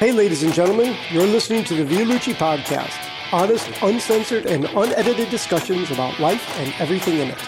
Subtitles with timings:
[0.00, 2.96] Hey, ladies and gentlemen, you're listening to the Vialucci Podcast.
[3.32, 7.38] Honest, uncensored, and unedited discussions about life and everything in it.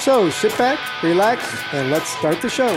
[0.00, 2.74] So sit back, relax, and let's start the show.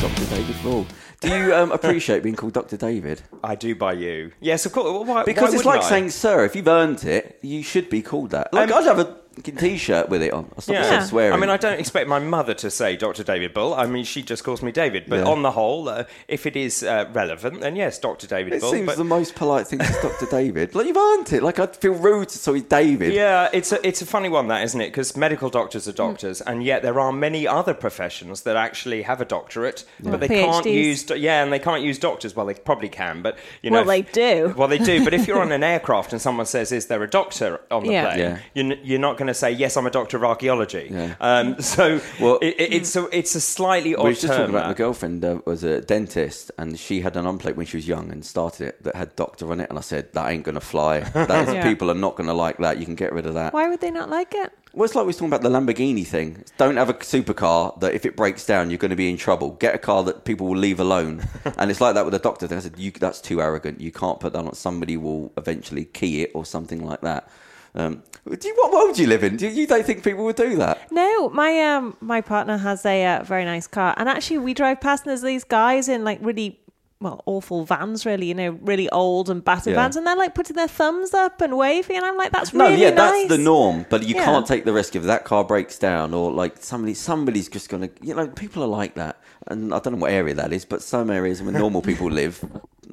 [0.00, 0.24] Dr.
[0.34, 0.84] David Bull.
[1.20, 2.78] Do you um, appreciate being called Dr.
[2.78, 3.20] David?
[3.44, 4.32] I do by you.
[4.40, 5.06] Yes, of course.
[5.06, 5.88] Why, Because why it's like I?
[5.88, 8.52] saying, sir, if you've earned it, you should be called that.
[8.54, 10.50] Like, Um, I'd have a fucking t-shirt with it on.
[10.56, 11.04] I'll stop Yeah.
[11.04, 11.32] swearing.
[11.32, 13.22] I mean, I don't expect my mother to say Dr.
[13.22, 13.72] David Bull.
[13.74, 15.04] I mean, she just calls me David.
[15.08, 15.26] But Yeah.
[15.32, 18.26] on the whole, uh, if it is uh, relevant, then yes, Dr.
[18.26, 18.72] David it Bull.
[18.72, 20.26] seems but the most polite thing to Dr.
[20.26, 20.74] David.
[20.74, 21.42] Like, you've earned it.
[21.44, 23.12] Like, I'd feel rude to say David.
[23.14, 24.88] yeah, it's a it's a funny one, that isn't it?
[24.88, 29.20] Because medical doctors are doctors, and yet there are many other professions that actually have
[29.20, 30.72] a doctorate, but they can't PhDs.
[30.74, 32.34] use do- yeah, and they can't use doctors.
[32.34, 34.54] Well, they probably can, but you know, Well, they do.
[34.56, 37.08] Well, they do, but if you're on an aircraft and someone says, "Is there a
[37.10, 38.04] doctor on the Yeah.
[38.06, 38.38] plane?" Yeah.
[38.54, 41.14] You're, n- you're not going to say, "Yes, I'm a doctor of archaeology." Yeah.
[41.20, 44.36] Um, so Well- it, it- it's a it's a slightly odd We were just term.
[44.38, 47.76] talking about my girlfriend uh, was a dentist, and she had an unplate when she
[47.76, 49.68] was young and started it that had doctor on it.
[49.70, 51.00] And I said, "That ain't gonna fly.
[51.00, 51.62] That is, Yeah.
[51.62, 52.78] People are not gonna like that.
[52.78, 54.52] You can get rid of that." Why would they not like it?
[54.72, 56.44] Well, it's like we were talking about the Lamborghini thing.
[56.56, 59.50] Don't have a supercar that if it breaks down, you're going to be in trouble.
[59.52, 61.26] Get a car that people will leave alone.
[61.58, 62.58] and it's like that with the doctor thing.
[62.58, 63.80] I said, you, that's too arrogant.
[63.80, 64.54] You can't put that on.
[64.54, 67.28] Somebody will eventually key it or something like that.
[67.74, 69.36] Um, do you, what world do you live in?
[69.36, 70.90] Do you, you don't think people would do that?
[70.90, 74.80] No, my um my partner has a uh, very nice car, and actually we drive
[74.80, 76.58] past and there's these guys in like really
[77.00, 79.76] well awful vans, really, you know, really old and battered Yeah.
[79.82, 82.64] vans, and they're like putting their thumbs up and waving, and I'm like, that's really.
[82.64, 83.12] No, really yeah, nice.
[83.28, 83.86] that's the norm.
[83.88, 84.24] But you Yeah.
[84.24, 87.88] can't take the risk if that car breaks down or like somebody, somebody's just going
[87.88, 89.18] to, you know, people are like that.
[89.46, 92.44] And I don't know what area that is, but some areas where normal people live,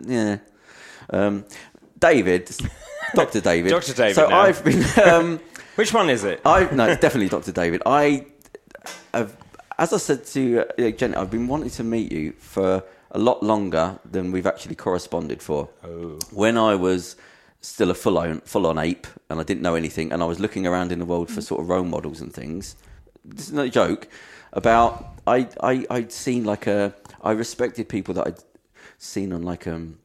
[0.06, 0.38] yeah.
[1.10, 1.44] Um,
[2.00, 2.50] David,
[3.14, 3.42] Dr.
[3.42, 3.70] David.
[3.72, 3.94] Dr.
[3.94, 4.40] David So now.
[4.40, 5.40] I've been, um,
[5.76, 6.42] Which one is it?
[6.46, 7.52] I no, it's definitely Dr.
[7.52, 7.84] David.
[7.86, 8.26] I,
[9.14, 9.36] have,
[9.78, 13.44] as I said to uh, Jenny, I've been wanting to meet you for a lot
[13.44, 15.70] longer than we've actually corresponded for.
[15.84, 16.20] Oh.
[16.32, 17.16] When I was
[17.62, 20.40] still a full on full on ape and I didn't know anything, and I was
[20.40, 22.76] looking around in the world for sort of role models and things.
[23.26, 24.08] This is not a joke.
[24.54, 28.44] About I I I'd seen like a I respected people that I'd
[28.98, 30.00] seen on like um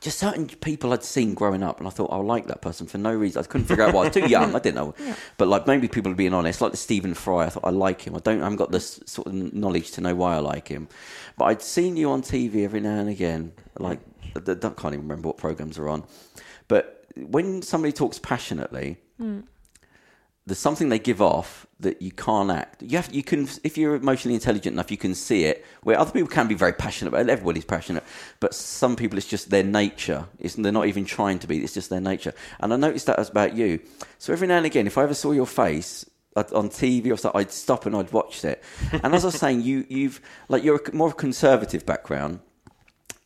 [0.00, 2.98] just certain people I'd seen growing up, and I thought I like that person for
[2.98, 3.42] no reason.
[3.42, 4.02] I couldn't figure out why.
[4.02, 4.54] I was too young.
[4.54, 4.94] I didn't know,
[5.36, 6.60] but like maybe people are being honest.
[6.60, 8.14] Like the Stephen Fry, I thought I like him.
[8.14, 8.40] I don't.
[8.40, 10.88] I haven't got this sort of knowledge to know why I like him,
[11.36, 13.52] but I'd seen you on TV every now and again.
[13.78, 14.00] Like
[14.36, 16.04] I can't even remember what programs are on,
[16.68, 19.40] but when somebody talks passionately, hmm.
[20.48, 22.82] There's something they give off that you can't act.
[22.82, 25.64] You have, you can, if you're emotionally intelligent enough, you can see it.
[25.82, 28.02] Where other people can be very passionate, but everybody's passionate.
[28.40, 30.26] But some people, it's just their nature.
[30.38, 31.62] It's, they're not even trying to be.
[31.62, 32.32] It's just their nature.
[32.60, 33.80] And I noticed that about you.
[34.18, 37.40] So every now and again, if I ever saw your face on TV or something,
[37.40, 38.62] I'd stop and I'd watch it.
[39.02, 42.40] And as I was saying, you, you've like you're more of a conservative background.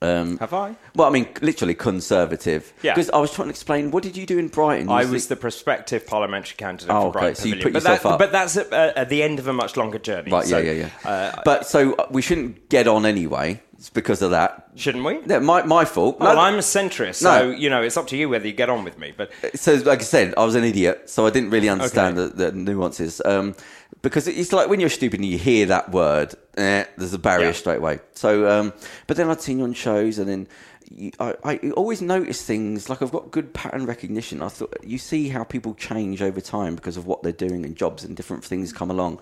[0.02, 0.74] Um, Have I?
[0.94, 2.72] well, I mean, literally conservative.
[2.82, 2.94] Yeah.
[2.94, 4.88] Because I was trying to explain, what did you do in Brighton?
[4.88, 7.82] You I was the prospective parliamentary candidate Oh, for okay, Brighton so you put but,
[7.82, 8.18] yourself that, up.
[8.18, 10.30] but that's at, uh, at the end of a much longer journey.
[10.30, 11.10] Right, So, yeah, yeah, yeah.
[11.10, 13.60] uh, but so uh, we shouldn't get on anyway.
[13.78, 14.68] It's because of that.
[14.76, 15.18] shouldn't we?
[15.26, 16.20] Yeah, my, my fault.
[16.20, 17.50] well, No, I'm a centrist, so No.
[17.50, 19.12] you know it's up to you whether you get on with me.
[19.16, 22.32] But so, like I said, I was an idiot, so I didn't really understand Okay.
[22.36, 23.20] the, the nuances.
[23.24, 23.56] Um,
[24.02, 27.46] because it's like when you're stupid and you hear that word, eh, there's a barrier
[27.46, 27.52] Yeah.
[27.52, 28.00] straight away.
[28.14, 28.72] So, um,
[29.06, 30.48] but then I'd seen you on shows, and then
[30.90, 34.42] you, I, I always notice things like I've got good pattern recognition.
[34.42, 37.76] I thought you see how people change over time because of what they're doing and
[37.76, 39.20] jobs and different things come along.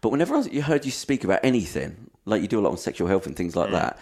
[0.00, 2.70] But whenever I was- you heard you speak about anything, like you do a lot
[2.70, 3.98] on sexual health and things like that,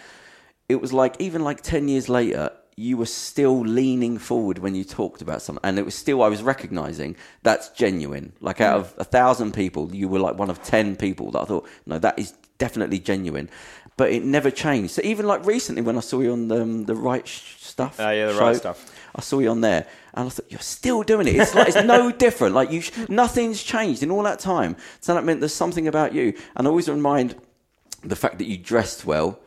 [0.69, 4.83] it was like even like 10 years later, you were still leaning forward when you
[4.83, 5.61] talked about something.
[5.63, 8.33] And it was still, I was recognizing that's genuine.
[8.39, 11.45] Like out of a thousand people, you were like one of 10 people that I
[11.45, 13.49] thought, no, that is definitely genuine.
[13.95, 14.91] But it never changed.
[14.91, 17.97] So even like recently when I saw you on the, um, the Wright sh- Stuff.
[17.99, 18.91] Oh, yeah, the show, Wright Stuff.
[19.15, 19.85] I saw you on there,
[20.15, 21.35] and I thought you're still doing it.
[21.35, 22.55] It's like it's no different.
[22.55, 24.75] Like you, sh- nothing's changed in all that time.
[24.99, 26.33] So that meant there's something about you.
[26.55, 27.35] And I always remind
[28.03, 29.39] the fact that you dressed well.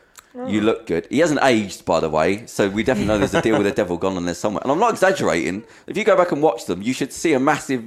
[0.47, 1.06] You look good.
[1.11, 3.73] He hasn't aged, by the way, so we definitely know there's a deal with the
[3.83, 4.61] devil gone on there somewhere.
[4.62, 5.65] And I'm not exaggerating.
[5.87, 7.85] If you go back and watch them, you should see a massive.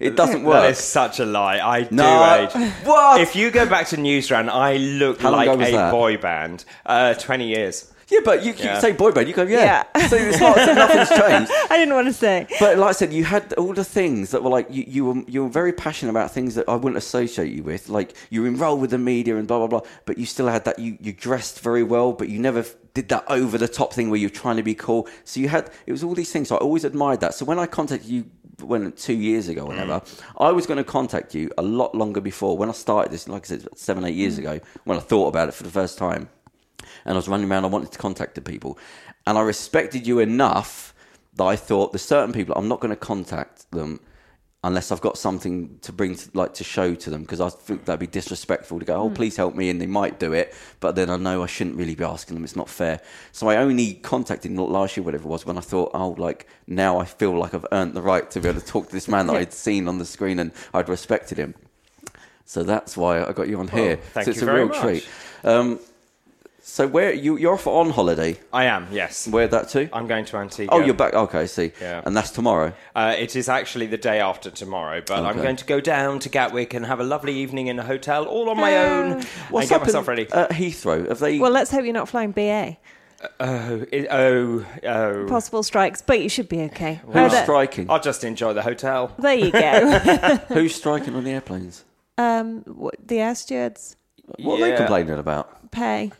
[0.00, 0.68] It doesn't work.
[0.70, 1.58] is such a lie.
[1.58, 2.48] I No.
[2.50, 2.72] do age.
[2.84, 3.20] What?
[3.20, 5.90] If you go back to Newsround, I look How like a that?
[5.92, 6.64] boy band.
[6.84, 7.91] Uh, Twenty years.
[8.12, 8.74] Yeah, but you, Yeah.
[8.74, 9.84] you say boy band, you go yeah.
[9.96, 10.06] Yeah.
[10.06, 10.56] So it's not.
[10.56, 11.50] So nothing's changed.
[11.70, 12.46] I didn't want to say.
[12.60, 15.22] But like I said, you had all the things that were like you, you were
[15.26, 17.88] you were very passionate about things that I wouldn't associate you with.
[17.88, 19.80] Like you were enrolled with the media and blah blah blah.
[20.04, 20.78] But you still had that.
[20.78, 22.64] You you dressed very well, but you never
[22.94, 25.08] did that over the top thing where you're trying to be cool.
[25.24, 26.48] So you had it was all these things.
[26.48, 27.34] So I always admired that.
[27.34, 28.26] So when I contacted you
[28.60, 29.68] when two years ago, mm.
[29.68, 30.02] whenever
[30.38, 33.26] I was going to contact you a lot longer before when I started this.
[33.26, 34.40] Like I said, seven eight years mm.
[34.40, 36.28] ago, when I thought about it for the first time,
[37.04, 37.64] and I was running around.
[37.64, 38.78] I wanted to contact the people,
[39.26, 40.94] and I respected you enough
[41.34, 44.00] that I thought there's certain people I'm not going to contact them
[44.64, 47.84] unless I've got something to bring to, like to show to them because I think
[47.84, 50.94] that'd be disrespectful to go oh please help me and they might do it but
[50.94, 53.00] then I know I shouldn't really be asking them it's not fair.
[53.32, 56.46] So I only contacted them last year whatever it was when I thought oh like
[56.66, 59.08] now I feel like I've earned the right to be able to talk to this
[59.08, 61.54] man that I'd seen on the screen and I'd respected him.
[62.44, 63.96] So that's why I got you on here.
[63.96, 64.80] Thank so it's you a very real much.
[64.80, 65.08] treat
[65.44, 65.80] um,
[66.64, 69.26] so where you you're off on holiday I am, yes.
[69.26, 70.68] where that to I'm going to Antigua.
[70.72, 72.02] oh you're back okay I see Yeah.
[72.06, 75.42] and that's tomorrow Uh, it is actually the day after tomorrow, but I'm Okay.
[75.42, 78.48] going to go down to Gatwick and have a lovely evening in a hotel all
[78.48, 80.26] on my own and what's get happened myself ready.
[80.32, 82.76] at Heathrow have they Well, let's hope you're not flying BA.
[83.40, 85.26] oh, it- oh, oh.
[85.28, 87.00] Possible strikes, but you should be okay.
[87.08, 89.12] Oh, who's that- striking I'll just enjoy the hotel.
[89.18, 89.96] there you go.
[90.48, 91.84] Who's striking on the airplanes?
[92.18, 93.96] um, what, the air stewards
[94.38, 94.76] What are they Yeah.
[94.76, 95.70] complaining about?
[95.72, 96.12] pay.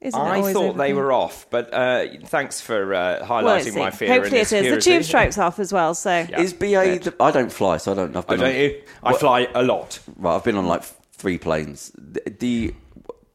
[0.00, 3.90] Isn't I always thought they were off, but uh, thanks for uh, highlighting let's my
[3.90, 3.96] see.
[3.96, 4.08] fear.
[4.14, 4.74] Hopefully it is.
[4.74, 6.40] The tube strikes off as well, so Yeah.
[6.40, 6.98] Is BA?
[7.00, 8.14] The, I don't fly, so I don't.
[8.16, 8.82] I've Oh, been don't on, you?
[9.02, 9.98] I What- fly a lot.
[10.16, 10.82] Right, I've been on like
[11.12, 11.92] three planes.
[11.96, 12.74] The, the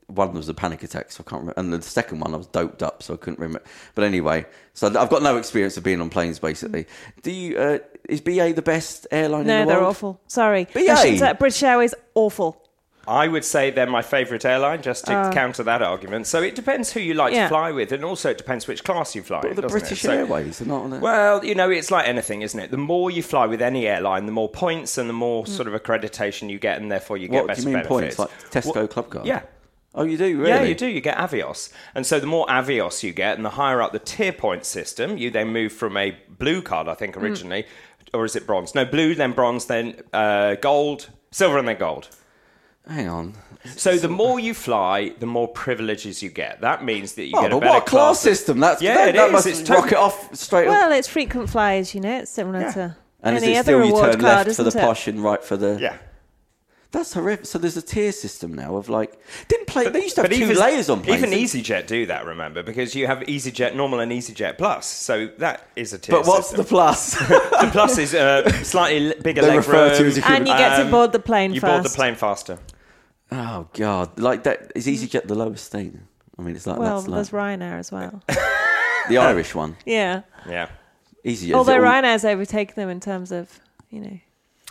[0.08, 2.48] one was a panic attack, so I can't remember, and the second one I was
[2.48, 3.64] doped up, so I couldn't remember.
[3.96, 6.38] But anyway, so I've got no experience of being on planes.
[6.38, 6.86] Basically,
[7.24, 7.57] do you?
[7.57, 9.68] Uh, is BA the best airline no, in the world?
[9.68, 10.22] No, they're awful.
[10.28, 10.92] Sorry, BA?
[10.92, 12.62] I shouldn't say- British Airways awful.
[13.07, 16.27] I would say they're my favourite airline, just to counter that argument.
[16.27, 17.38] So it depends who you like Uh.
[17.38, 17.44] Yeah.
[17.44, 19.42] to fly with, and also it depends which class you fly.
[19.42, 19.81] But in, the doesn't it?
[19.81, 21.01] British So- Airways are not on it.
[21.01, 22.69] Well, you know, it's like anything, isn't it?
[22.71, 25.74] The more you fly with any airline, the more points and the more sort of
[25.74, 28.15] accreditation you get, and therefore you get what do better you mean benefits.
[28.18, 28.19] points?
[28.19, 29.25] Like Tesco Well, Club Card?
[29.25, 29.42] Yeah.
[29.94, 30.50] Oh, you do really?
[30.50, 30.88] Yeah, you do.
[30.88, 31.69] You get Avios.
[31.95, 35.18] And so the more Avios you get, and the higher up the tier point system,
[35.18, 37.65] you then move from a blue card, I think, originally,
[38.13, 38.74] or is it bronze?
[38.74, 42.07] No, blue, then bronze, then uh, gold, silver, and then gold.
[42.88, 43.33] Hang on.
[43.78, 46.62] So the more you fly, the more privileges you get.
[46.62, 48.19] That means that you Oh, get a better what a class class.
[48.22, 48.60] system?
[48.60, 49.31] That's Yeah, that, it that is.
[49.31, 50.68] must It's rock totally- it off straight.
[50.68, 50.72] up.
[50.72, 52.18] Well, it's frequent flyers, you know.
[52.19, 54.63] It's similar to and is any it other still you reward turn card, left for
[54.63, 54.81] the it?
[54.81, 55.78] posh and right for the?
[55.80, 55.98] Yeah.
[56.92, 57.45] That's horrific.
[57.45, 59.13] So there's a tier system now of like
[59.48, 59.88] didn't play.
[59.88, 61.24] they used to have two even, layers on planes.
[61.24, 62.63] even EasyJet do that, remember?
[62.63, 64.88] Because you have EasyJet Normal and EasyJet Plus.
[64.88, 66.57] So that is a tier But what's system.
[66.66, 67.12] the plus?
[67.19, 70.54] the plus is uh, slightly l- bigger They leg refer to as a And you
[70.54, 71.72] get to Um, board the plane You first.
[71.72, 72.57] board the plane faster.
[73.31, 76.01] Oh god, like that is EasyJet the lowest thing?
[76.38, 78.22] I mean, it's like Well, that's there's like Ryanair as well.
[79.10, 79.75] the Irish one.
[79.86, 80.22] yeah.
[80.48, 80.69] Yeah.
[81.25, 81.54] EasyJet.
[81.54, 83.60] Although is it all- Ryanair's overtaken them in terms of,
[83.92, 84.18] you know.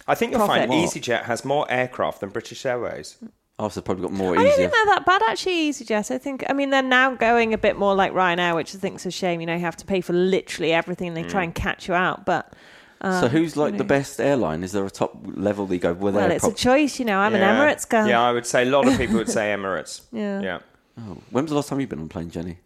[0.09, 1.03] I think you'll find Profit.
[1.03, 3.17] EasyJet has more aircraft than British Airways.
[3.61, 4.57] Oh, so probably got more I don't easier.
[4.57, 6.11] think they're that bad actually, EasyJet.
[6.11, 9.05] I think, I mean, they're now going a bit more like Ryanair, which I think's
[9.07, 9.41] a shame.
[9.41, 11.15] You know, you have to pay for literally everything.
[11.15, 11.31] They Mm.
[11.31, 12.53] try and catch you out, but
[13.03, 14.63] so who's like you the best airline?
[14.63, 15.93] Is there a top level that you go?
[15.95, 16.99] Well, well, it's prob- a choice.
[16.99, 17.51] You know, I'm Yeah.
[17.51, 18.07] an Emirates girl.
[18.07, 20.03] Yeah, I would say a lot of people would say Emirates.
[20.13, 20.41] Yeah.
[20.41, 20.59] Yeah.
[20.99, 22.59] oh, when was the last time you've been on a plane, Jenny?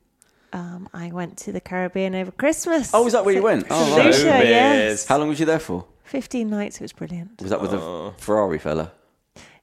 [0.52, 2.90] Um, I went to the Caribbean over Christmas.
[2.94, 3.66] Oh, is that where you went?
[3.70, 4.06] Oh, right.
[4.06, 5.06] Lucia, yes.
[5.06, 5.84] How long was you there for?
[6.04, 6.76] 15 nights.
[6.76, 7.40] It was brilliant.
[7.40, 8.14] Was that with Oh.
[8.16, 8.92] a Ferrari fella?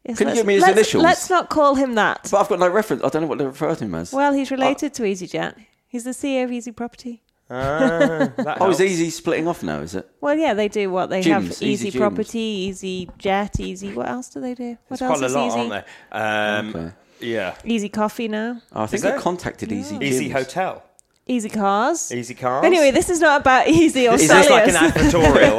[0.06, 1.04] Yes, Can you give me his let's- initials?
[1.04, 2.28] Let's not call him that.
[2.32, 3.04] But I've got no reference.
[3.04, 4.12] I don't know what they refer to him as.
[4.12, 5.56] Well, he's related to EasyJet.
[5.88, 7.22] He's the CEO of Easy Property.
[7.52, 8.80] Ah, oh, helps.
[8.80, 9.80] is Easy splitting off now?
[9.82, 10.10] Is it?
[10.22, 11.98] Well, yeah, they do what they have: Gyms, Easy, Easy gyms.
[12.00, 13.92] Property, Easy Jet, Easy.
[13.94, 14.78] What else do they do?
[14.88, 15.58] What There's else quite a is lot, Easy?
[15.60, 15.86] aren't there?
[16.12, 16.92] Um, Okay.
[17.20, 17.56] Yeah.
[17.66, 18.62] Easy Coffee now.
[18.74, 19.18] Oh, I think there?
[19.18, 19.98] I contacted Easy.
[20.02, 20.34] Easy Gyms.
[20.34, 20.84] Hotel.
[21.28, 22.12] Easy Cars.
[22.12, 22.66] Easy cars.
[22.66, 25.12] Anyway, this is not about Easy or Is Is this this like an Stelios.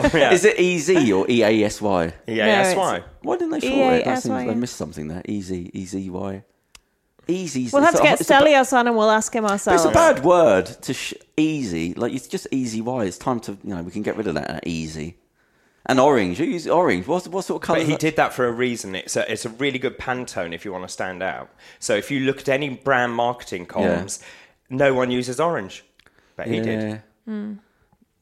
[0.03, 0.13] advertorial?
[0.21, 0.33] yeah.
[0.33, 2.13] Is it Easy or E A S Y?
[2.27, 3.05] Yeah, No, that's it's- why.
[3.23, 4.05] Why didn't they short it?
[4.05, 5.23] That EASY, they missed something there.
[5.27, 6.43] Easy, Easy Y.
[7.29, 7.69] Easy.
[7.73, 9.85] We'll have to a- get it's a Stelios on and we'll ask him ourselves.
[9.85, 11.95] It's a bad word to sh- easy.
[11.95, 12.81] Like it's just easy.
[12.81, 13.05] Why?
[13.05, 14.51] It's time to you know we can get rid of that.
[14.51, 15.17] uh, easy.
[15.87, 16.39] And orange.
[16.39, 17.07] You use orange.
[17.07, 17.81] What's what sort of colour?
[17.81, 18.95] But he did that for a reason.
[18.95, 21.51] It's a, it's a really good Pantone if you want to stand out.
[21.81, 24.23] So if you look at any brand marketing columns,
[24.71, 25.85] no one uses orange.
[26.37, 27.03] But he did.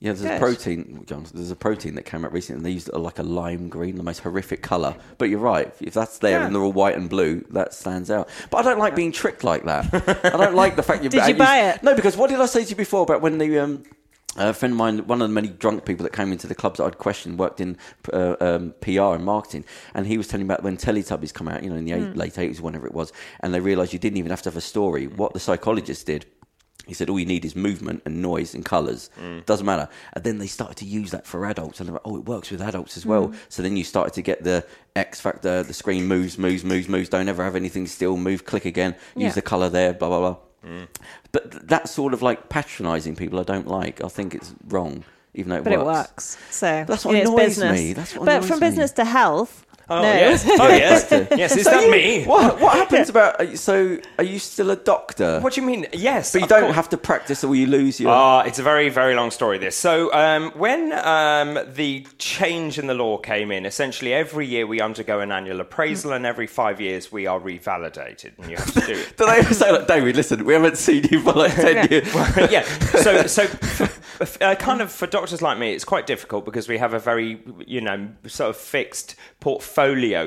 [0.02, 1.26] Yeah, there's a protein, John.
[1.34, 4.02] There's a protein that came out recently, and they used like a lime green, the
[4.02, 4.94] most horrific color.
[5.18, 5.74] But you're right.
[5.80, 6.46] If that's there Yeah.
[6.46, 8.30] and they're all white and blue, that stands out.
[8.48, 9.92] But I don't like being tricked like that.
[10.24, 11.10] I don't like the fact you.
[11.10, 11.82] Did you buy it?
[11.82, 13.82] No, because what did I say to you before about when the um,
[14.36, 16.78] a friend of mine, one of the many drunk people that came into the clubs
[16.78, 17.76] that I'd questioned, worked in
[18.10, 21.62] uh, um, PR and marketing, and he was telling me about when Teletubbies come out,
[21.62, 22.10] you know, in the Hmm.
[22.12, 24.56] eight, late eighties, whenever it was, and they realised you didn't even have to have
[24.56, 25.08] a story.
[25.08, 26.24] What the psychologist did.
[26.90, 29.08] He said all you need is movement and noise and colours.
[29.18, 29.46] Mm.
[29.46, 29.88] Doesn't matter.
[30.14, 32.50] And then they started to use that for adults, and they're like, oh, it works
[32.50, 33.28] with adults as well.
[33.28, 33.36] Mm.
[33.48, 34.66] So then you started to get the
[34.96, 35.62] X factor.
[35.62, 37.08] The screen moves, moves, moves, moves.
[37.08, 38.16] Don't ever have anything still.
[38.16, 38.96] Move, click again.
[39.14, 39.30] Use Yeah.
[39.32, 39.92] the colour there.
[39.92, 40.36] Blah blah blah.
[40.68, 40.88] Mm.
[41.32, 44.02] But th- that sort of like patronising people, I don't like.
[44.04, 45.04] I think it's wrong.
[45.32, 45.78] even though it but works.
[45.78, 46.38] it works.
[46.50, 47.78] So That's what it's annoys business.
[47.80, 47.92] me.
[47.92, 48.66] That's what but from me.
[48.66, 49.64] business to health.
[49.90, 50.08] Oh no.
[50.08, 51.06] yes, oh yes,
[51.36, 51.56] yes.
[51.56, 52.24] Is that me?
[52.24, 53.40] What what happens about?
[53.40, 55.40] are you- So are you still a doctor?
[55.40, 55.86] What do you mean?
[55.92, 56.76] Yes, but you of don't course.
[56.76, 58.12] have to practice, or you lose your.
[58.12, 59.58] Ah, it's a very, very long story.
[59.58, 59.74] This.
[59.76, 64.80] So, um, when um, the change in the law came in, essentially every year we
[64.80, 68.80] undergo an annual appraisal, and every five years we are revalidated, and you have to
[68.86, 69.16] do it.
[69.16, 70.14] do they say like, David?
[70.14, 72.06] Listen, we haven't seen you for like ten years.
[72.50, 72.62] yeah.
[73.02, 73.48] So, so
[74.40, 77.42] uh, kind of for doctors like me, it's quite difficult because we have a very,
[77.66, 79.79] you know, sort of fixed portfolio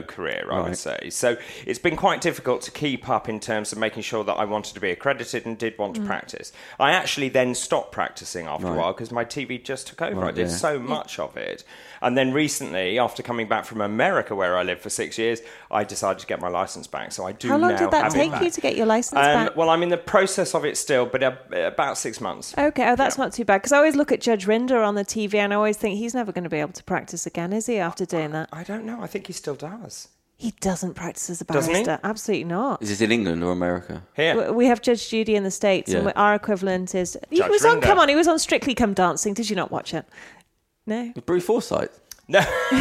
[0.08, 1.10] career, I would say.
[1.10, 4.46] So it's been quite difficult to keep up in terms of making sure that I
[4.46, 6.52] wanted to be accredited and did want to practice.
[6.80, 10.22] I actually then stopped practicing after a while because my TV just took over.
[10.22, 10.56] Right, I did yeah.
[10.56, 11.64] so much of it.
[12.02, 15.42] And then recently, after coming back from America, where I lived for six years,
[15.72, 17.12] I decided to get my license back.
[17.14, 19.46] So I do How long now did that take you to get your license Um,
[19.46, 19.56] back?
[19.56, 22.54] well, I'm in the process of it still, but uh, about six months.
[22.58, 23.24] Okay, oh, that's Yeah.
[23.24, 23.60] not too bad.
[23.60, 26.14] Because I always look at Judge Rinder on the TV and I always think he's
[26.14, 28.50] never going to be able to practice again, is he, after doing that?
[28.52, 29.02] I don't know.
[29.02, 30.10] I think he still does.
[30.38, 31.84] He doesn't practice as a Doesn't he?
[31.84, 32.00] barrister.
[32.04, 32.82] Absolutely not.
[32.84, 34.04] Is this in England or America?
[34.16, 34.36] Here.
[34.36, 36.08] W- We have Judge Judy in the States, and Yeah.
[36.08, 37.18] we- our equivalent is.
[37.30, 37.84] He Judge was on, Rinder.
[37.84, 39.34] come on, he was on Strictly Come Dancing.
[39.34, 40.06] Did you not watch it?
[40.86, 41.12] No.
[41.26, 42.00] Bruce Forsyth.
[42.28, 42.40] No.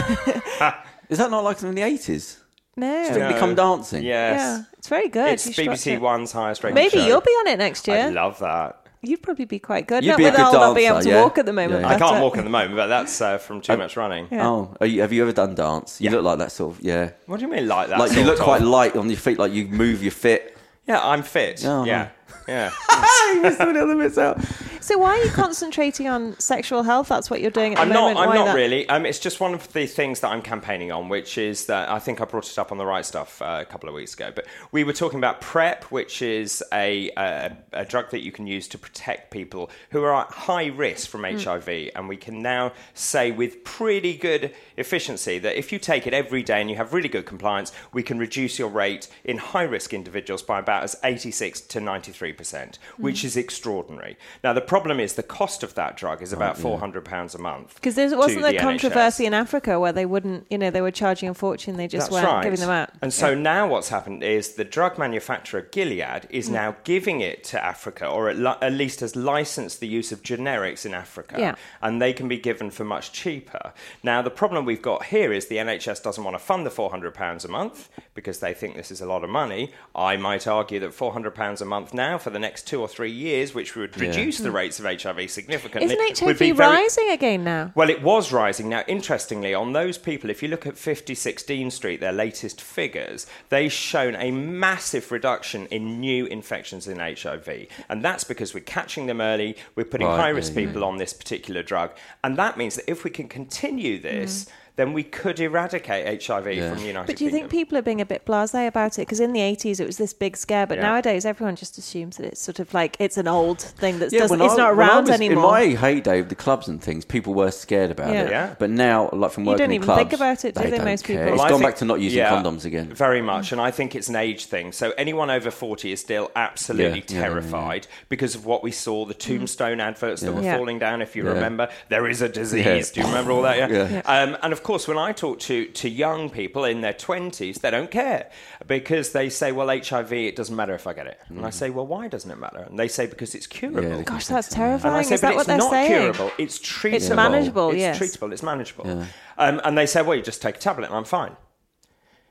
[1.08, 2.38] Is that not like in the eighties?
[2.76, 3.04] No.
[3.04, 4.02] Strictly Come Dancing.
[4.02, 4.38] Yes.
[4.40, 5.28] Yeah, it's very good.
[5.32, 6.00] It's You should watch BBC it.
[6.00, 7.06] One's highest rated Maybe show.
[7.06, 7.96] you'll be on it next year.
[7.98, 8.12] I year.
[8.12, 8.81] love that.
[9.04, 10.04] You'd probably be quite good.
[10.04, 11.22] You'd not be a with good all not being able dancer, to yeah.
[11.24, 11.80] walk at the moment.
[11.80, 11.88] Yeah.
[11.88, 14.28] I but, can't uh, walk at the moment, but that's uh, from too much running.
[14.30, 14.48] Yeah.
[14.48, 16.00] Oh, are you, have you ever done dance?
[16.00, 16.16] You Yeah.
[16.16, 17.10] look like that sort of yeah.
[17.26, 17.98] What do you mean like that?
[17.98, 18.44] like you sort look of?
[18.44, 19.40] quite light on your feet.
[19.40, 20.56] Like you move your fit.
[20.86, 21.64] Yeah, I'm fit.
[21.64, 22.10] Oh, yeah.
[22.46, 22.70] Yeah.
[23.34, 24.38] you missed all the other bits out.
[24.82, 27.06] So why are you concentrating on sexual health?
[27.06, 28.00] That's what you're doing at I'm the not.
[28.00, 28.18] moment.
[28.18, 28.56] I'm Why not that?
[28.56, 28.88] really.
[28.88, 32.00] Um, it's just one of the things that I'm campaigning on, which is that I
[32.00, 34.32] think I brought it up on the Wright Stuff uh, a couple of weeks ago.
[34.34, 38.48] But we were talking about PrEP, which is a, a a drug that you can
[38.48, 42.72] use to protect people who are at high risk from HIV, and we can now
[42.92, 46.92] say with pretty good efficiency that if you take it every day and you have
[46.92, 50.96] really good compliance, we can reduce your rate in high risk individuals by about as
[51.04, 54.16] 86 to 93 percent, which is extraordinary.
[54.42, 57.74] Now the problem is the cost of that drug is about 400 pounds a month.
[57.74, 59.26] Because there wasn't the there controversy NHS.
[59.26, 61.76] in Africa where they wouldn't, you know, they were charging a fortune.
[61.76, 62.42] They just That's weren't right.
[62.42, 62.88] giving them out.
[63.02, 63.34] And so Yeah.
[63.54, 66.52] now what's happened is the drug manufacturer Gilead is Mm.
[66.52, 70.22] now giving it to Africa, or at, li- at least has licensed the use of
[70.22, 71.54] generics in Africa, Yeah.
[71.82, 73.74] and they can be given for much cheaper.
[74.02, 76.88] Now the problem we've got here is the NHS doesn't want to fund the four
[76.88, 79.70] hundred pounds a month because they think this is a lot of money.
[79.94, 82.88] I might argue that four hundred pounds a month now for the next two or
[82.88, 85.92] three years, which would reduce the rates of HIV significantly.
[85.92, 87.72] Isn't would be HIV very- rising again now?
[87.74, 88.68] well, it was rising.
[88.68, 93.26] Now, interestingly, on those people, if you look at 56 Dean Street, their latest figures,
[93.48, 97.66] they've shown a massive reduction in new infections in HIV.
[97.88, 100.66] And that's because we're catching them early, we're putting Right, high risk yeah, yeah.
[100.68, 101.90] people on this particular drug.
[102.22, 104.52] And that means that if we can continue this, mm.
[104.76, 106.70] Then we could eradicate HIV Yeah.
[106.70, 107.06] from the United States.
[107.06, 109.02] But do you think people are being a bit blasé about it?
[109.02, 110.84] Because in the 80s it was this big scare, but Yeah.
[110.84, 114.20] nowadays everyone just assumes that it's sort of like it's an old thing that Yeah,
[114.20, 115.58] doesn't, when it's I- not when I around was anymore.
[115.58, 118.22] In my heyday, with the clubs and things, people were scared about Yeah.
[118.22, 118.30] it.
[118.30, 118.54] Yeah.
[118.58, 120.70] But now, like from You working don't in even clubs, think about it, do they,
[120.70, 121.16] don't most care.
[121.18, 121.32] people?
[121.34, 122.88] It's Well, I gone think- back to not using yeah, condoms again.
[122.94, 124.72] Very much, and I think it's an age thing.
[124.72, 128.70] So anyone over forty is still absolutely Yeah, yeah, yeah, terrified because of what we
[128.70, 130.56] saw, the tombstone adverts that were Yeah.
[130.56, 131.02] falling down.
[131.02, 131.32] If you Yeah.
[131.34, 132.64] remember, there is a disease.
[132.64, 132.80] Yeah.
[132.94, 133.58] Do you remember all that?
[133.58, 133.66] Yeah.
[133.72, 133.88] Yeah.
[133.90, 134.00] Yeah.
[134.22, 137.70] Um, and of course, when I talk to to young people in their twenties, they
[137.70, 138.30] don't care
[138.66, 141.70] because they say, "Well, HIV, it doesn't matter if I get it." And I say,
[141.70, 144.94] "Well, why doesn't it matter?" And they say, "Because it's curable." Yeah, Gosh, that's terrifying.
[144.94, 145.88] And I say, Is but that what it's they're not saying?
[146.12, 146.30] curable.
[146.38, 146.92] It's treatable.
[146.94, 147.98] It's manageable, It's yes.
[147.98, 148.32] treatable.
[148.32, 149.06] It's manageable.
[149.38, 151.36] Um, and they say, well, you just take a tablet and I'm fine.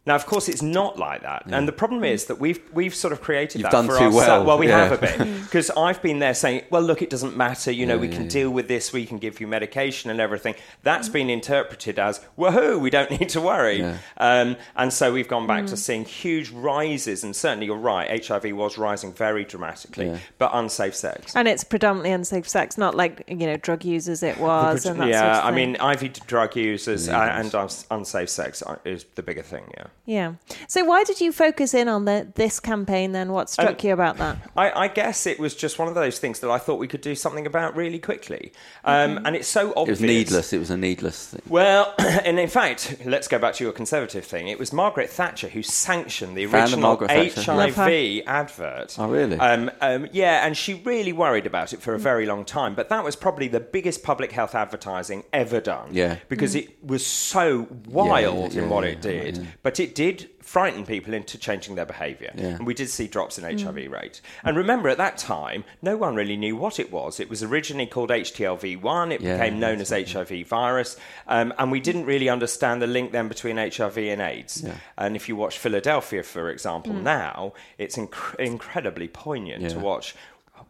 [0.04, 3.14] Now, of course, it's not like that, and the problem is that we've we've sort
[3.14, 4.28] of created You've that done for too ourselves.
[4.28, 4.88] well, Well, we yeah.
[4.88, 7.72] have a bit because I've been there saying, "Well, look, it doesn't matter.
[7.72, 8.30] You know, Yeah, we yeah, can yeah.
[8.30, 8.92] deal with this.
[8.92, 12.80] We can give you medication and everything." That's been interpreted as, "Woohoo!
[12.82, 13.98] We don't need to worry." Yeah.
[14.18, 18.26] Um, and so we've gone back to seeing huge rises, and certainly you're right.
[18.26, 20.18] HIV was rising very dramatically, Yeah.
[20.40, 21.36] but unsafe sex.
[21.36, 24.88] And it's predominantly unsafe sex, not like, you know, drug users it was.
[24.88, 28.64] and that yeah, sort of I mean, IV drug users uh, and uns- unsafe sex
[28.84, 29.66] is the bigger thing.
[29.78, 30.34] Yeah, Yeah.
[30.68, 33.32] So why did you focus in on the, this campaign then?
[33.32, 34.38] What struck Um, you about that?
[34.58, 37.02] I, I guess it was just one of those things that I thought we could
[37.02, 38.52] do something about really quickly,
[38.84, 40.00] um, and it's so obvious.
[40.00, 40.54] It was needless.
[40.54, 41.42] It was a needless thing.
[41.48, 44.48] Well, and in fact, let's go back to your conservative thing.
[44.48, 47.54] It was Margaret Thatcher who sanctioned the original Margaret Thatcher.
[47.54, 47.84] Love her.
[47.84, 48.96] HIV advert.
[48.98, 49.38] Oh, really?
[49.38, 52.74] Um, um, yeah, and she really worried about it for a very long time.
[52.74, 55.90] But that was probably the biggest public health advertising ever done.
[55.92, 56.18] Yeah.
[56.28, 59.38] Because it was so wild yeah, in what yeah, it did.
[59.38, 59.44] yeah.
[59.62, 62.32] But it did frighten people into changing their behaviour.
[62.36, 62.48] Yeah.
[62.48, 64.22] And we did see drops in HIV rate.
[64.44, 67.20] And remember, at that time, no one really knew what it was.
[67.20, 70.98] It was originally called HTLV1, it Yeah, became known that's as HIV virus,
[71.28, 74.64] um, and we didn't really understand the link then between HIV and AIDS.
[74.66, 74.76] Yeah.
[74.98, 80.16] And if you watch Philadelphia, for example, now, it's inc- incredibly poignant to watch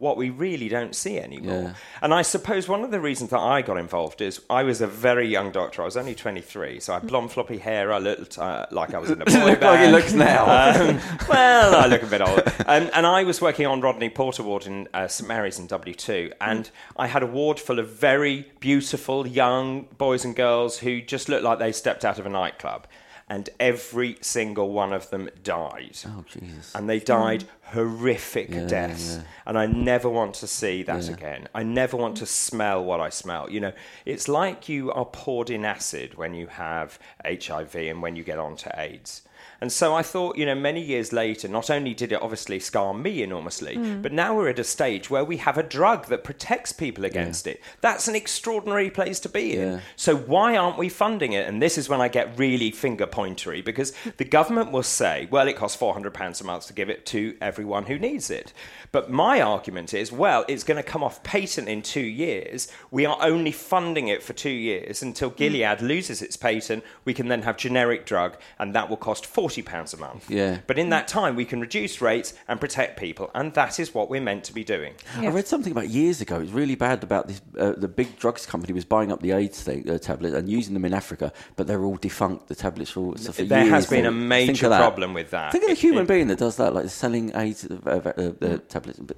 [0.02, 1.62] what we really don't see anymore.
[1.62, 1.74] Yeah.
[2.02, 4.86] And I suppose one of the reasons that I got involved is I was a
[4.88, 5.80] very young doctor.
[5.80, 7.92] I was only 23, so I had blonde floppy hair.
[7.92, 9.86] I looked uh, like I was in a boy Look like band.
[9.86, 10.42] he looks now.
[10.42, 12.42] Um, well, I look a bit old.
[12.66, 16.32] Um, and I was working on Rodney Porter Ward in uh, St Mary's in W2,
[16.40, 21.28] and I had a ward full of very beautiful young boys and girls who just
[21.28, 22.88] looked like they stepped out of a nightclub.
[23.34, 25.96] And every single one of them died.
[26.06, 26.74] oh Jesus!
[26.74, 27.42] And they died
[27.74, 29.16] horrific Yeah, deaths.
[29.16, 29.22] yeah.
[29.46, 31.12] And I never want to see that Yeah.
[31.16, 31.42] again.
[31.60, 33.44] I never want to smell what I smell.
[33.54, 33.72] You know,
[34.04, 38.38] it's like you are poured in acid when you have HIV and when you get
[38.38, 39.22] onto AIDS.
[39.62, 42.92] And so I thought, you know, many years later, not only did it obviously scar
[42.92, 44.02] me enormously, hmm.
[44.02, 47.46] but now we're at a stage where we have a drug that protects people against
[47.46, 47.60] it.
[47.80, 49.68] That's an extraordinary place to be in.
[49.74, 49.80] Yeah.
[49.94, 51.46] So why aren't we funding it?
[51.46, 55.46] And this is when I get really finger pointery because the government will say, well,
[55.46, 58.52] it costs £400 a month to give it to everyone who needs it.
[58.90, 62.66] But my argument is, well, it's going to come off patent in two years.
[62.90, 65.36] We are only funding it for two years until hmm.
[65.36, 66.82] Gilead loses its patent.
[67.04, 70.30] We can then have generic drug, and that will cost £40 a month.
[70.30, 70.58] Yeah.
[70.66, 74.10] But in that time, we can reduce rates and protect people, and that is what
[74.10, 74.94] we're meant to be doing.
[75.16, 76.36] I read something about years ago.
[76.36, 77.40] It was really bad about this.
[77.58, 80.74] Uh, the big drugs company was buying up the AIDS thing, uh, tablets and using
[80.74, 82.48] them in Africa, but they're all defunct.
[82.48, 83.16] The tablets are all.
[83.16, 85.52] So for There years, has been a major problem with that.
[85.52, 88.46] Think of a human it- being that does that, like selling AIDS uh, uh, uh,
[88.46, 89.16] uh, tablets, but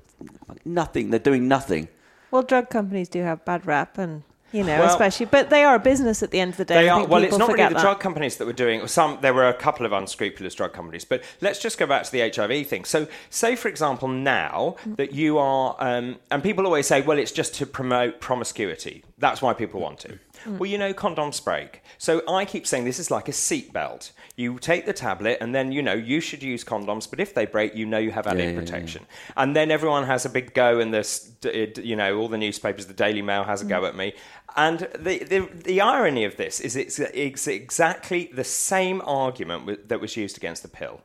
[0.64, 1.10] nothing.
[1.10, 1.88] They're doing nothing.
[2.30, 4.22] Well, drug companies do have bad rap, and
[4.54, 6.74] you know, Well- especially, but they are a business at the end of the day.
[6.74, 7.80] They are, well, it's not really the that.
[7.80, 9.18] drug companies that were doing some.
[9.20, 12.20] There were a couple of unscrupulous drug companies, but let's just go back to the
[12.20, 12.84] HIV thing.
[12.84, 14.94] So, say for example, now mm.
[14.96, 19.02] that you are, um, and people always say, well, it's just to promote promiscuity.
[19.18, 20.20] That's why people want it.
[20.44, 20.58] Mm.
[20.58, 21.82] Well, you know, condoms break.
[21.98, 24.12] So I keep saying this is like a seatbelt.
[24.36, 27.08] You take the tablet, and then you know you should use condoms.
[27.08, 28.60] But if they break, you know you have added Yeah, yeah, yeah.
[28.60, 29.06] protection.
[29.36, 32.94] And then everyone has a big go, and this, you know, all the newspapers, the
[32.94, 33.88] Daily Mail has a go mm.
[33.88, 34.14] at me.
[34.56, 40.00] And the, the, the irony of this is it's, it's exactly the same argument that
[40.00, 41.00] was used against the pill.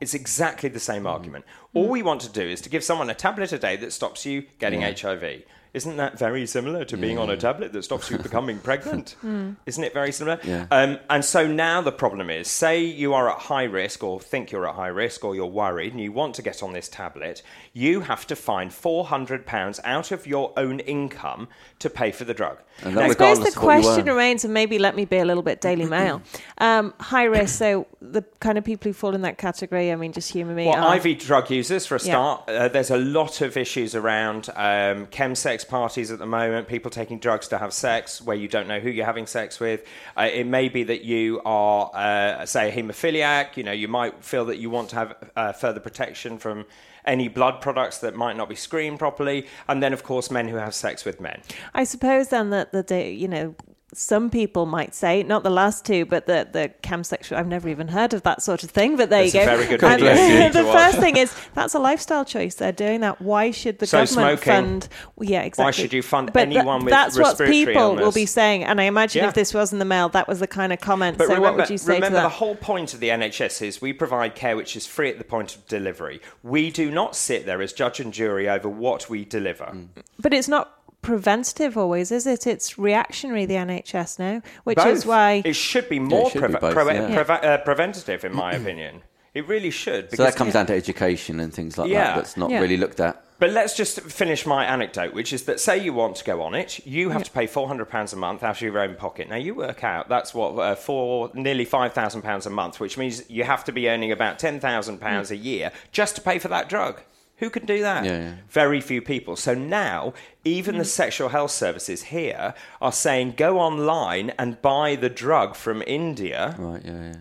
[0.00, 1.08] It's exactly the same mm-hmm.
[1.08, 1.44] argument.
[1.74, 4.24] All we want to do is to give someone a tablet a day that stops
[4.24, 5.42] you getting HIV.
[5.72, 9.16] Isn't that very similar to being on a tablet that stops you becoming pregnant?
[9.66, 10.40] Isn't it very similar?
[10.42, 10.66] Yeah.
[10.70, 14.50] Um, and so now the problem is say you are at high risk or think
[14.50, 17.42] you're at high risk or you're worried and you want to get on this tablet,
[17.72, 22.58] you have to find £400 out of your own income to pay for the drug.
[22.82, 25.18] And Now, I suppose the of what you question remains, and maybe let me be
[25.18, 26.22] a little bit Daily Mail.
[26.58, 30.12] Um, high risk, so the kind of people who fall in that category, I mean,
[30.12, 30.66] just humour me.
[30.66, 32.04] Well, are- IV drug users, for a Yeah.
[32.04, 36.90] start, uh, there's a lot of issues around um, chemsex parties at the moment, people
[36.90, 39.84] taking drugs to have sex where you don't know who you're having sex with.
[40.16, 43.56] Uh, it may be that you are, uh, say, a haemophiliac.
[43.58, 46.64] You know, you might feel that you want to have uh, further protection from
[47.04, 49.46] any blood products that might not be screened properly.
[49.68, 51.42] And then, of course, men who have sex with men.
[51.74, 53.54] I suppose then that the day, you know,
[53.92, 57.36] some people might say, not the last two, but the the camsexual.
[57.36, 59.56] I've never even heard of that sort of thing, but there That's you a go.
[59.56, 62.54] very good And video for you to the first thing is that's a lifestyle choice.
[62.54, 63.20] They're doing that.
[63.20, 64.62] Why should the So government smoking.
[64.64, 64.88] fund?
[65.16, 65.64] Well, yeah, exactly.
[65.64, 68.64] Why should you fund but tha- anyone with That's what respiratory people will be saying.
[68.64, 69.28] And I imagine Yeah.
[69.28, 71.18] if this was in the mail, that was the kind of comment.
[71.18, 72.22] But so remember, what would you say remember to that?
[72.22, 75.24] the whole point of the NHS is we provide care which is free at the
[75.24, 76.20] point of delivery.
[76.42, 79.64] We do not sit there as judge and jury over what we deliver.
[79.66, 79.88] Mm.
[80.18, 82.46] But it's not preventative always, is it?
[82.46, 84.86] It's reactionary, the NHS now, which Both.
[84.88, 85.42] is why.
[85.44, 87.22] it should be more should be both, preve- yeah.
[87.24, 89.02] preve- uh, preventative, in my opinion.
[89.32, 90.06] It really should.
[90.06, 92.04] So because- that comes down to education and things like Yeah.
[92.08, 92.16] that.
[92.16, 92.60] That's not Yeah.
[92.60, 93.22] really looked at.
[93.38, 96.54] But let's just finish my anecdote, which is that say you want to go on
[96.54, 99.30] it, you have to pay four hundred pounds a month out of your own pocket.
[99.30, 102.98] Now you work out that's what uh, for nearly five thousand pounds a month, which
[102.98, 106.38] means you have to be earning about ten thousand pounds a year just to pay
[106.38, 107.00] for that drug.
[107.40, 108.04] Who can do that?
[108.04, 108.34] Yeah, yeah.
[108.48, 109.34] Very few people.
[109.34, 110.12] So now,
[110.44, 110.86] even the mm.
[110.86, 116.82] sexual health services here are saying go online and buy the drug from India Right,
[116.84, 117.14] yeah, yeah.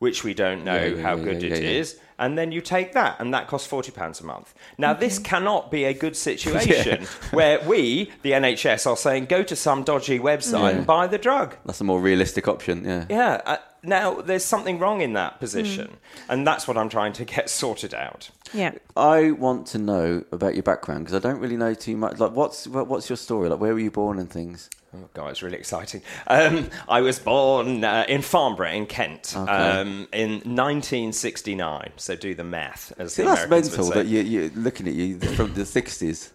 [0.00, 2.24] which we don't know Yeah, yeah, how yeah, good yeah, it is, yeah, yeah.
[2.26, 4.52] and then you take that, and that costs forty pounds a month.
[4.76, 9.54] Now, this cannot be a good situation where we, the NHS, are saying go to
[9.54, 11.56] some dodgy website and buy the drug.
[11.64, 13.06] That's a more realistic option, yeah.
[13.08, 13.40] Yeah.
[13.46, 15.96] Uh, Now, there's something wrong in that position,
[16.28, 18.30] and that's what I'm trying to get sorted out.
[18.52, 18.72] Yeah.
[18.96, 22.18] I want to know about your background because I don't really know too much.
[22.18, 23.48] Like, what's what's your story?
[23.48, 24.68] Like, where were you born and things?
[24.92, 26.02] Oh God, it's really exciting.
[26.26, 29.50] Um, I was born uh, in Farnborough in Kent Okay.
[29.52, 31.92] um, in 1969.
[31.96, 34.02] So do the math, as See, the that's Americans mental would say.
[34.02, 36.30] that you, you're looking at you from the 60s.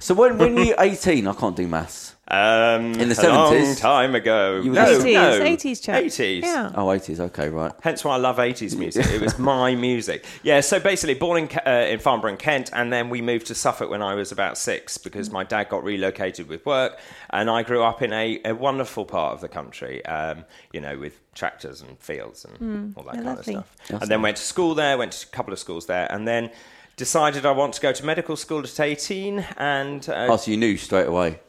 [0.00, 2.14] So when, when you're 18, I can't do maths.
[2.28, 4.60] Um, In the a long time ago.
[4.60, 6.02] You were no, listening- no, 80s, 80s chap.
[6.02, 6.42] 80s.
[6.42, 6.72] Yeah.
[6.74, 7.70] Oh, 80s, okay, right.
[7.82, 9.06] Hence why I love 80s music.
[9.06, 10.24] It was my music.
[10.42, 13.54] Yeah, so basically, born in, uh, in Farnborough in Kent, and then we moved to
[13.54, 16.98] Suffolk when I was about six because my dad got relocated with work,
[17.30, 20.98] and I grew up in a, a wonderful part of the country, um, you know,
[20.98, 23.54] with tractors and fields and all that yeah, kind lovely.
[23.54, 23.76] of stuff.
[23.88, 26.26] That's and then went to school there, went to a couple of schools there, and
[26.26, 26.50] then
[26.96, 30.56] decided I want to go to medical school at 18, and uh, Oh, so you
[30.56, 31.40] knew straight away.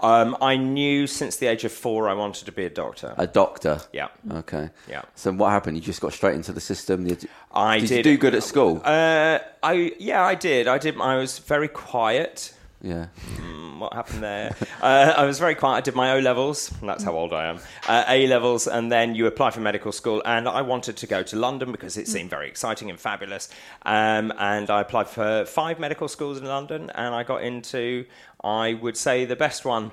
[0.00, 3.14] um, I knew since the age of four I wanted to be a doctor.
[3.16, 3.80] A doctor.
[3.92, 4.08] yeah.
[4.32, 4.70] Okay.
[4.88, 5.02] Yeah.
[5.14, 5.76] So what happened?
[5.76, 7.04] You just got straight into the system?
[7.06, 7.96] Did, I did, did.
[7.98, 8.80] you do good at school?
[8.84, 10.66] Uh, I yeah, I did.
[10.66, 10.98] I did.
[11.00, 12.54] I was very quiet.
[12.82, 13.06] Yeah.
[13.36, 14.54] Mm, What happened there?
[14.82, 15.76] uh, I was very quiet.
[15.76, 16.70] I did my O levels.
[16.82, 17.58] That's how old I am.
[17.88, 20.22] Uh, A levels, and then you apply for medical school.
[20.24, 23.48] And I wanted to go to London because it seemed very exciting and fabulous.
[23.82, 28.06] Um, and I applied for five medical schools in London, and I got into,
[28.42, 29.92] I would say, the best one.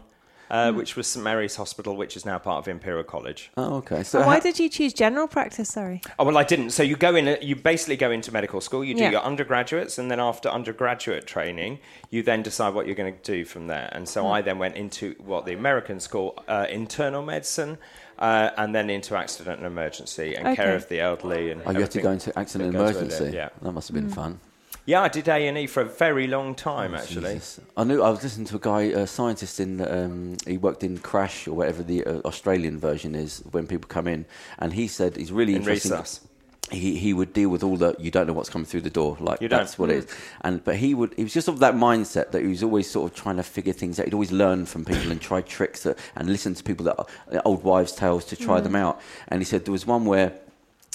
[0.49, 3.51] Uh, Which was St Mary's Hospital, which is now part of Imperial College.
[3.57, 4.03] Oh, okay.
[4.03, 5.69] So And why ha- did you choose general practice?
[5.69, 6.01] Sorry.
[6.19, 6.69] Oh well, I didn't.
[6.71, 7.37] So you go in.
[7.41, 8.83] You basically go into medical school.
[8.83, 9.11] You do Yeah.
[9.11, 11.79] your undergraduates, and then after undergraduate training,
[12.09, 13.89] you then decide what you're going to do from there.
[13.91, 17.77] And so I then went into what the Americans call uh, internal medicine,
[18.19, 21.51] uh, and then into accident and emergency and care of the elderly.
[21.51, 23.35] And Oh, you had to go into accident and goes with it, emergency.
[23.35, 24.39] Yeah, That must have been fun.
[24.87, 25.03] Yeah.
[25.03, 27.29] I did A and E for a very long time actually.
[27.29, 27.59] Oh, Jesus.
[27.77, 29.79] I knew I was listening to a guy, a scientist in.
[29.81, 34.07] Um, he worked in Crash or whatever the uh, Australian version is when people come
[34.07, 34.25] in,
[34.57, 35.91] and he said he's really In interesting.
[35.91, 36.21] resus.
[36.69, 39.15] He he would deal with all the you don't know what's coming through the door
[39.21, 40.07] like You that's what it is
[40.41, 43.09] and but he would he was just of that mindset that he was always sort
[43.09, 45.97] of trying to figure things out he'd always learn from people and try tricks that,
[46.17, 49.45] and listen to people that are, old wives tales to try them out and he
[49.45, 50.33] said there was one where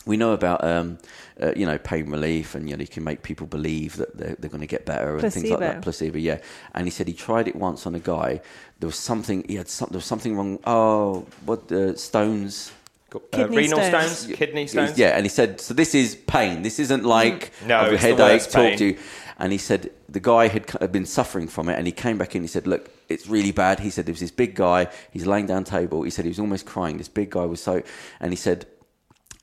[0.06, 0.98] we know about um,
[1.40, 4.36] uh, you know pain relief and you know you can make people believe that they're,
[4.38, 5.72] they're going to get better and things like Placebo.
[5.72, 6.38] that placebo yeah
[6.74, 8.40] and he said he tried it once on a guy
[8.80, 12.72] there was something he had some, there was something wrong oh what uh, stones
[13.14, 14.12] Uh, Kidney renal stones.
[14.18, 14.96] stones, kidney stones.
[14.98, 16.62] yeah, and he said, so this is pain.
[16.62, 17.66] This isn't like Mm.
[17.68, 18.42] No, a headache.
[18.48, 18.96] Talk to you.
[19.38, 22.34] And he said the guy had had been suffering from it, and he came back
[22.36, 22.40] in.
[22.42, 24.80] He said, "Look, it's really bad." He said there was this big guy.
[25.14, 25.98] He's laying down table.
[26.08, 26.96] He said he was almost crying.
[26.98, 27.74] This big guy was so,
[28.20, 28.64] and he said,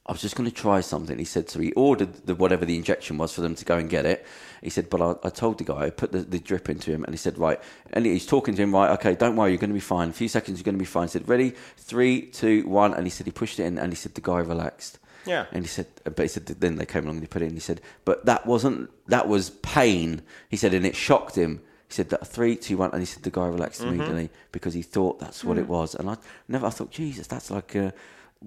[0.09, 1.19] I was just going to try something.
[1.19, 3.87] He said, so he ordered the, whatever the injection was for them to go and
[3.87, 4.25] get it.
[4.63, 7.03] He said, but I, I told the guy, I put the, the drip into him,
[7.03, 7.61] and he said, right.
[7.93, 10.09] And he's talking to him, right, okay, don't worry, you're going to be fine.
[10.09, 11.03] A few seconds, you're going to be fine.
[11.03, 12.95] He said, ready, three, two, one.
[12.95, 14.97] And he said, he pushed it in, and he said, the guy relaxed.
[15.27, 15.45] Yeah.
[15.51, 17.53] And he said, but he said, then they came along and they put it in.
[17.53, 20.23] He said, but that wasn't, that was pain.
[20.49, 21.61] He said, and it shocked him.
[21.87, 23.93] He said that three, two, one, and he said the guy relaxed Mm-hmm.
[23.93, 25.93] immediately because he thought that's what it was.
[25.93, 26.17] And I
[26.47, 27.91] never, I thought, Jesus, that's like, w-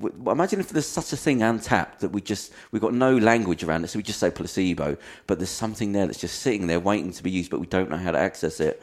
[0.00, 3.84] imagine if there's such a thing untapped that we just we've got no language around
[3.84, 7.12] it, so we just say placebo, but there's something there that's just sitting there waiting
[7.12, 8.82] to be used, but we don't know how to access it.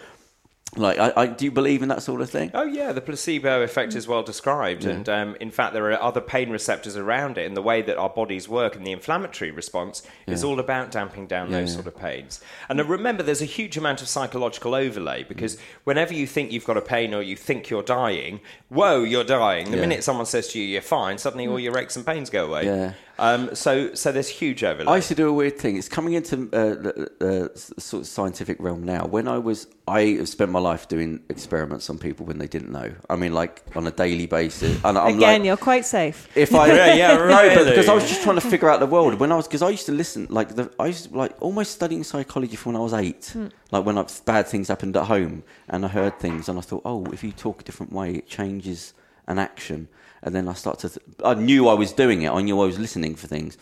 [0.76, 2.52] Like, I, I do you believe in that sort of thing?
[2.54, 6.22] Oh yeah, the placebo effect is well described, and um, in fact, there are other
[6.22, 7.48] pain receptors around it.
[7.48, 11.26] And the way that our bodies work and the inflammatory response is all about damping
[11.26, 11.76] down Yeah, those yeah.
[11.76, 12.40] sort of pains.
[12.70, 16.66] And uh, remember, there's a huge amount of psychological overlay because whenever you think you've
[16.66, 19.72] got a pain or you think you're dying, whoa, you're dying.
[19.72, 19.82] The Yeah.
[19.82, 22.94] minute someone says to you you're fine, suddenly all your aches and pains go away.
[23.20, 23.30] Yeah.
[23.34, 24.92] Um, so, so there's huge overlap.
[24.92, 25.78] I used to do a weird thing.
[25.78, 29.06] It's coming into uh, the, the s- sort of scientific realm now.
[29.06, 32.72] When I was, I have spent my life doing experiments on people when they didn't
[32.72, 32.92] know.
[33.10, 34.80] I mean, like on a daily basis.
[34.84, 36.28] And I'm Again, like, you're quite safe.
[36.36, 38.86] if I Yeah, yeah, no, but because I was just trying to figure out the
[38.86, 41.34] world when I was because I used to listen like the, I used to, like
[41.42, 43.36] almost studying psychology from when I was eight,
[43.72, 46.84] like when like, bad things happened at home and I heard things and I thought,
[46.86, 48.94] oh, if you talk a different way, it changes
[49.28, 49.88] an action,
[50.22, 50.90] and then I started.
[50.94, 52.32] To th- I knew I was doing it.
[52.32, 53.58] I knew I was listening for things.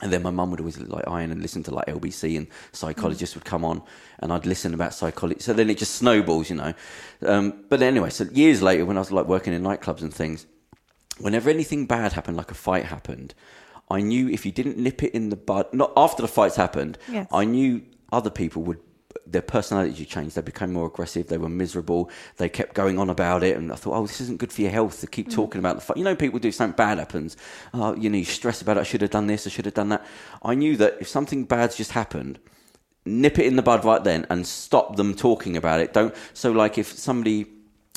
[0.00, 3.36] And then my mum would always like iron and listen to like LBC and psychologists
[3.36, 3.82] would come on
[4.18, 5.38] and I'd listen about psychology.
[5.40, 6.74] So then it just snowballs, you know.
[7.24, 10.44] Um, but anyway, so years later when I was like working in nightclubs and things,
[11.20, 13.32] whenever anything bad happened, like a fight happened,
[13.88, 16.98] I knew if you didn't nip it in the bud, not after the fights happened,
[17.08, 17.28] Yes.
[17.30, 18.80] I knew other people would,
[19.26, 20.34] their personality changed.
[20.34, 21.28] They became more aggressive.
[21.28, 22.10] They were miserable.
[22.36, 23.56] They kept going on about it.
[23.56, 25.82] And I thought, oh, this isn't good for your health to keep talking about the
[25.82, 25.96] fight.
[25.96, 27.36] You know, people do something bad happens.
[27.72, 28.80] Oh, you know, you stress about it.
[28.80, 29.46] I should have done this.
[29.46, 30.04] I should have done that.
[30.42, 32.38] I knew that if something bad's just happened,
[33.04, 35.92] nip it in the bud right then and stop them talking about it.
[35.92, 37.46] Don't, so like if somebody,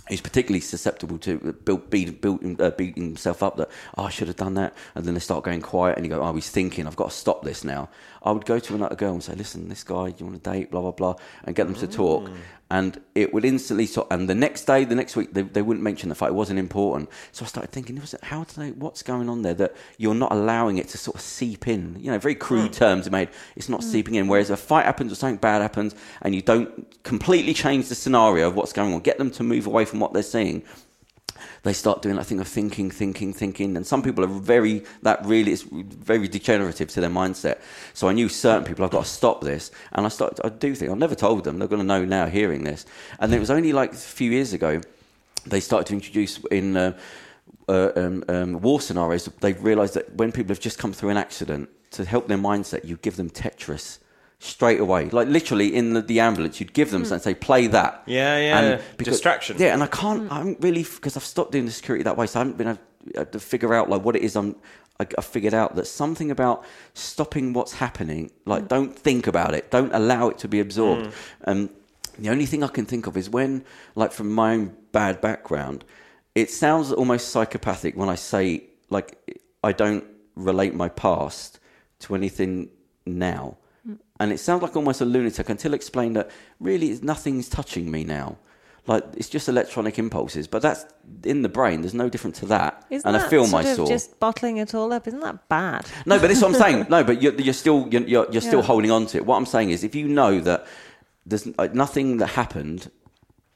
[0.07, 4.27] He's particularly susceptible to build, beat, build, uh, beating himself up that, oh, I should
[4.27, 4.75] have done that.
[4.93, 7.15] And then they start going quiet and you go, oh, he's thinking, I've got to
[7.15, 7.89] stop this now.
[8.25, 10.51] I would go to another girl and say, listen, this guy, do you want to
[10.51, 12.23] date, blah, blah, blah, and get them to talk.
[12.23, 12.37] Mm.
[12.71, 15.83] And it would instantly sort and the next day, the next week, they, they wouldn't
[15.83, 17.09] mention the fact it wasn't important.
[17.31, 20.15] So I started thinking, was it, how do they, what's going on there that you're
[20.15, 21.95] not allowing it to sort of seep in?
[21.99, 22.75] You know, very crude mm.
[22.75, 23.29] terms are made.
[23.55, 23.83] It's not mm.
[23.83, 24.27] seeping in.
[24.27, 28.47] Whereas a fight happens or something bad happens and you don't completely change the scenario
[28.47, 30.63] of what's going on, get them to move away from what they're seeing
[31.63, 33.75] they start doing that thing of thinking, thinking, thinking.
[33.75, 37.59] And some people are very, that really is very degenerative to their mindset.
[37.93, 39.71] So I knew certain people, I've got to stop this.
[39.91, 42.27] And I started, I do think, I've never told them, they're going to know now
[42.27, 42.85] hearing this.
[43.19, 44.81] And it was only like a few years ago,
[45.45, 46.97] they started to introduce in uh,
[47.67, 51.17] uh, um, um, war scenarios, they've realised that when people have just come through an
[51.17, 53.99] accident, to help their mindset, you give them Tetris
[54.39, 55.09] straight away.
[55.09, 57.07] Like literally in the, the ambulance, you'd give them hmm.
[57.07, 58.03] something, say, play that.
[58.05, 58.59] Yeah, yeah.
[58.59, 59.57] And Distraction.
[59.59, 60.33] Yeah, and I can't, hmm.
[60.33, 62.67] I haven't really, because I've stopped doing the security that way, so I haven't been
[62.67, 62.79] able
[63.17, 64.55] uh, to figure out like what it is I'm,
[64.99, 68.67] I, I figured out that something about stopping what's happening, like hmm.
[68.67, 71.13] don't think about it, don't allow it to be absorbed.
[71.45, 71.69] Um,
[72.17, 75.83] the only thing I can think of is when, like from my own bad background,
[76.33, 81.59] it sounds almost psychopathic when I say, like, I don't relate my past
[81.99, 82.69] to anything
[83.05, 83.57] now.
[84.19, 88.37] And it sounds like almost a lunatic until explained that really nothing's touching me now.
[88.87, 90.85] Like it's just electronic impulses, but that's
[91.23, 91.81] in the brain.
[91.81, 92.85] There's no different to that.
[92.91, 93.87] Isn't and that I film sort I of saw.
[93.87, 95.07] just bottling it all up?
[95.07, 95.87] Isn't that bad?
[96.05, 96.85] No, but this is what I'm saying.
[96.89, 98.65] No, but you're, you're still you're, you're, you're still Yeah.
[98.65, 99.25] holding on to it.
[99.25, 100.67] What I'm saying is, if you know that
[101.25, 102.91] there's like, nothing that happened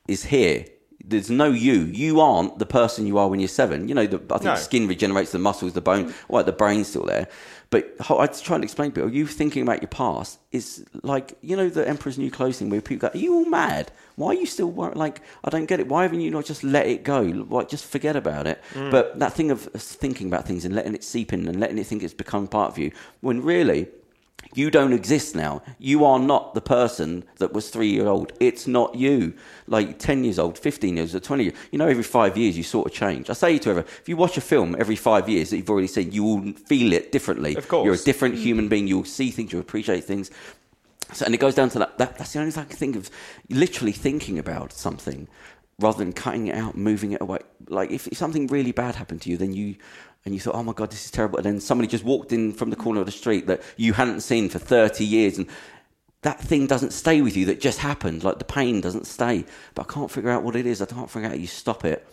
[0.08, 0.66] is here.
[1.06, 1.74] There's no you.
[1.86, 3.88] You aren't the person you are when you're seven.
[3.88, 4.56] You know, the, I think No.
[4.56, 6.06] skin regenerates, the muscles, the bone.
[6.10, 6.14] Mm.
[6.28, 7.28] All right, the brain's still there.
[7.72, 11.56] But I try and explain to people, you thinking about your past is like, you
[11.56, 13.92] know, the Emperor's New Clothes thing where people go, are you all mad?
[14.16, 15.88] Why are you still, wor-" like, I don't get it.
[15.88, 17.22] Why haven't you not just let it go?
[17.22, 18.60] Like, just forget about it.
[18.74, 18.90] Mm.
[18.90, 21.86] But that thing of thinking about things and letting it seep in and letting it
[21.86, 23.88] think it's become part of you, when really,
[24.56, 25.62] you don't exist now.
[25.78, 28.34] You are not the person that was three year old.
[28.40, 29.34] It's not you.
[29.68, 31.56] Like 10 years old, 15 years old, 20 years.
[31.72, 33.30] You know, every five years you sort of change.
[33.30, 35.88] I say to everyone, if you watch a film every five years that you've already
[35.88, 37.56] seen, you will feel it differently.
[37.56, 37.86] Of course.
[37.86, 38.40] You're a different mm.
[38.40, 38.88] human being.
[38.88, 40.32] You'll see things, you'll appreciate things.
[41.14, 42.18] So, and it goes down to that, that.
[42.18, 43.10] That's the only thing I can think of.
[43.50, 45.28] Literally thinking about something
[45.80, 47.40] rather than cutting it out, moving it away.
[47.68, 49.76] Like if, if something really bad happened to you, then you
[50.30, 51.38] and you thought, oh my god, this is terrible.
[51.40, 54.22] And then somebody just walked in from the corner of the street that you hadn't
[54.22, 55.48] seen for thirty years, and
[56.22, 57.46] that thing doesn't stay with you.
[57.46, 58.24] That just happened.
[58.24, 59.46] Like the pain doesn't stay.
[59.74, 60.82] But I can't figure out what it is.
[60.82, 62.06] I can't figure out how you stop it.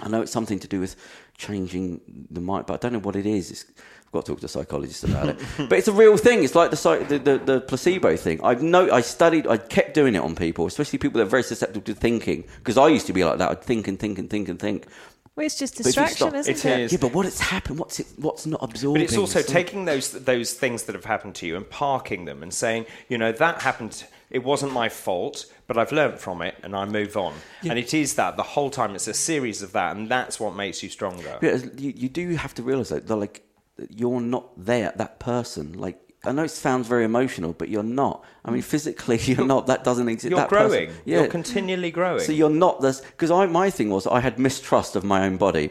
[0.00, 0.96] I know it's something to do with
[1.38, 3.50] changing the mind, but I don't know what it is.
[3.50, 3.64] It's,
[4.06, 5.38] I've got to talk to a psychologist about it.
[5.68, 6.42] but it's a real thing.
[6.42, 8.40] It's like the, the, the, the placebo thing.
[8.42, 11.42] I've no, I studied, I kept doing it on people, especially people that are very
[11.42, 12.44] susceptible to thinking.
[12.58, 13.50] Because I used to be like that.
[13.50, 14.86] I'd think and think and think and think.
[15.34, 16.80] Well, it's just distraction, isn't It it?
[16.80, 16.92] is.
[16.92, 17.78] Yeah, but what has happened?
[17.78, 18.06] What's it?
[18.16, 19.00] What's not absorbing?
[19.00, 22.26] But it's also like- taking those those things that have happened to you and parking
[22.26, 24.04] them and saying, you know, that happened.
[24.28, 27.34] It wasn't my fault, but I've learned from it and I move on.
[27.62, 28.94] And it is that the whole time.
[28.94, 31.38] It's a series of that, and that's what makes you stronger.
[31.42, 33.42] Yeah, you, you do have to realize that, that like
[33.88, 35.72] you're not there, that person.
[35.78, 38.24] Like I know it sounds very emotional, but you're not.
[38.44, 39.66] I mean, physically, you're, not.
[39.66, 40.30] That doesn't exist.
[40.30, 40.90] You're that person- growing.
[41.04, 42.20] yeah, You're continually growing.
[42.20, 45.70] So you're not this because my thing was I had mistrust of my own body.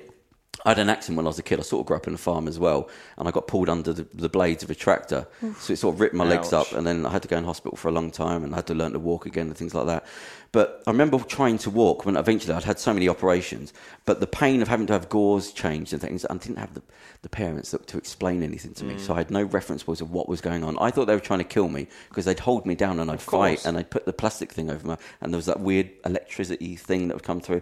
[0.64, 1.60] I had an accident when I was a kid.
[1.60, 3.94] I sort of grew up in a farm as well, and I got pulled under
[3.94, 5.26] the, the blades of a tractor,
[5.58, 7.46] so it sort of ripped my legs up, and then I had to go in
[7.46, 9.74] hospital for a long time, and I had to learn to walk again and things
[9.74, 10.06] like that.
[10.54, 13.72] But I remember trying to walk when eventually I'd had so many operations,
[14.06, 16.82] but the pain of having to have gauze changed and things, I didn't have the,
[17.22, 19.00] the parents that, to explain anything to me, mm.
[19.00, 20.78] so I had no reference points of what was going on.
[20.80, 23.22] I thought they were trying to kill me because they'd hold me down and I'd
[23.22, 26.76] fight, and they'd put the plastic thing over my, and there was that weird electricity
[26.76, 27.62] thing that would come through.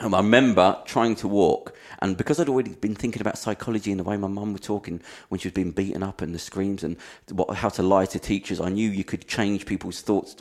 [0.00, 4.00] And I remember trying to walk, and because I'd already been thinking about psychology and
[4.00, 6.82] the way my mum was talking when she was being beaten up and the screams
[6.82, 6.96] and
[7.30, 10.34] what, how to lie to teachers, I knew you could change people's thoughts.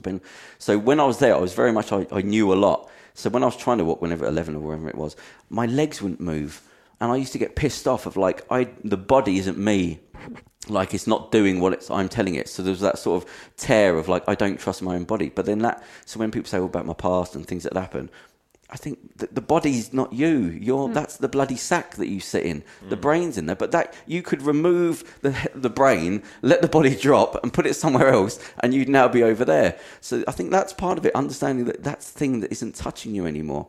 [0.57, 2.89] So when I was there, I was very much I, I knew a lot.
[3.13, 5.15] So when I was trying to walk, whenever eleven or wherever it was,
[5.51, 6.63] my legs wouldn't move,
[6.99, 9.99] and I used to get pissed off of like I the body isn't me
[10.69, 12.49] like it's not doing what it's I'm telling it.
[12.49, 15.29] So there's that sort of tear of like I don't trust my own body.
[15.29, 18.09] But then that so when people say about my past and things that happen,
[18.73, 20.49] I think the, the body's not you.
[20.59, 20.93] You're hmm.
[20.93, 22.63] that's the bloody sack that you sit in.
[22.89, 23.01] The hmm.
[23.01, 27.41] brain's in there, but that you could remove the the brain, let the body drop,
[27.43, 29.77] and put it somewhere else, and you'd now be over there.
[30.01, 31.13] So I think that's part of it.
[31.13, 33.67] Understanding that that's the thing that isn't touching you anymore.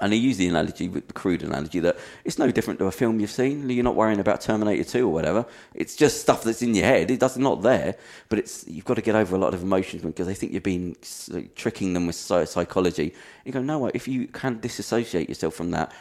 [0.00, 3.20] And he used the analogy, the crude analogy, that it's no different to a film
[3.20, 3.70] you've seen.
[3.70, 5.46] You're not worrying about Terminator 2 or whatever.
[5.72, 7.10] It's just stuff that's in your head.
[7.12, 7.94] It does not there,
[8.28, 10.64] but it's you've got to get over a lot of emotions because they think you've
[10.64, 10.96] been
[11.28, 13.14] like, tricking them with psychology.
[13.44, 15.92] You go, no, if you can disassociate yourself from that,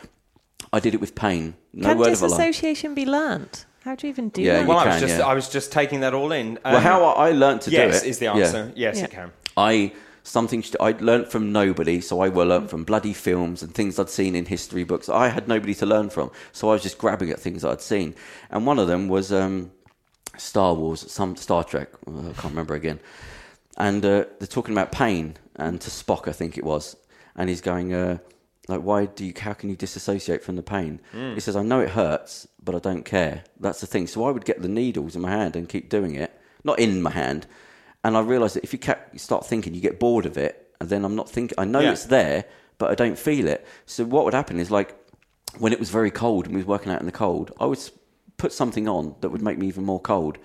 [0.71, 1.53] I did it with pain.
[1.73, 3.65] No Can word of a disassociation be learnt?
[3.84, 4.62] How do you even do Yeah, that?
[4.63, 5.25] you Well, I can, was just yeah.
[5.27, 6.58] I was just taking that all in.
[6.63, 8.34] Well, Um, how I I learned to yes do it is the yeah.
[8.38, 8.71] answer.
[8.75, 9.01] Yes, Yeah.
[9.03, 9.32] you can.
[9.58, 9.91] I
[10.23, 14.09] something I'd learnt from nobody, so I will learn from bloody films and things I'd
[14.09, 15.09] seen in history books.
[15.09, 18.15] I had nobody to learn from, so I was just grabbing at things I'd seen,
[18.49, 19.71] and one of them was um,
[20.38, 21.89] Star Wars, some Star Trek.
[22.07, 22.99] uh, I can't remember again,
[23.77, 26.95] and uh, they're talking about pain, and to Spock, I think it was,
[27.36, 27.93] and he's going.
[27.93, 28.17] Uh,
[28.69, 29.33] like, why do you?
[29.38, 31.01] How can you disassociate from the pain?
[31.12, 34.07] He says, "I know it hurts, but I don't care." That's the thing.
[34.07, 36.31] So I would get the needles in my hand and keep doing it,
[36.63, 37.45] not in my hand,
[38.03, 38.79] and I realised that if you,
[39.17, 41.55] start thinking, you get bored of it, and then I'm not thinking.
[41.57, 41.91] I know Yeah.
[41.91, 42.45] it's there,
[42.77, 43.65] but I don't feel it.
[43.85, 44.95] So what would happen is like
[45.59, 47.79] when it was very cold and we was working out in the cold, I would
[48.37, 50.37] put something on that would make me even more cold.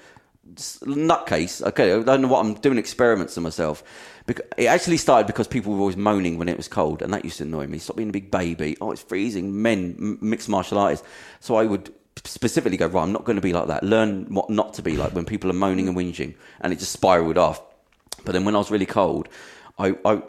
[0.55, 1.63] Nutcase.
[1.63, 3.83] Okay, I don't know what I'm doing experiments on myself.
[4.27, 7.25] Because it actually started because people were always moaning when it was cold, and that
[7.25, 7.79] used to annoy me.
[7.79, 8.77] Stop being a big baby.
[8.81, 9.63] Oh, it's freezing.
[9.63, 11.07] Men, m- mixed martial artists.
[11.41, 11.93] So I would
[12.25, 13.03] specifically go right.
[13.03, 13.83] I'm not going to be like that.
[13.83, 16.93] Learn what not to be like when people are moaning and whinging, and it just
[16.93, 17.63] spiraled off.
[18.25, 19.29] But then when I was really cold,
[19.79, 20.23] I, I,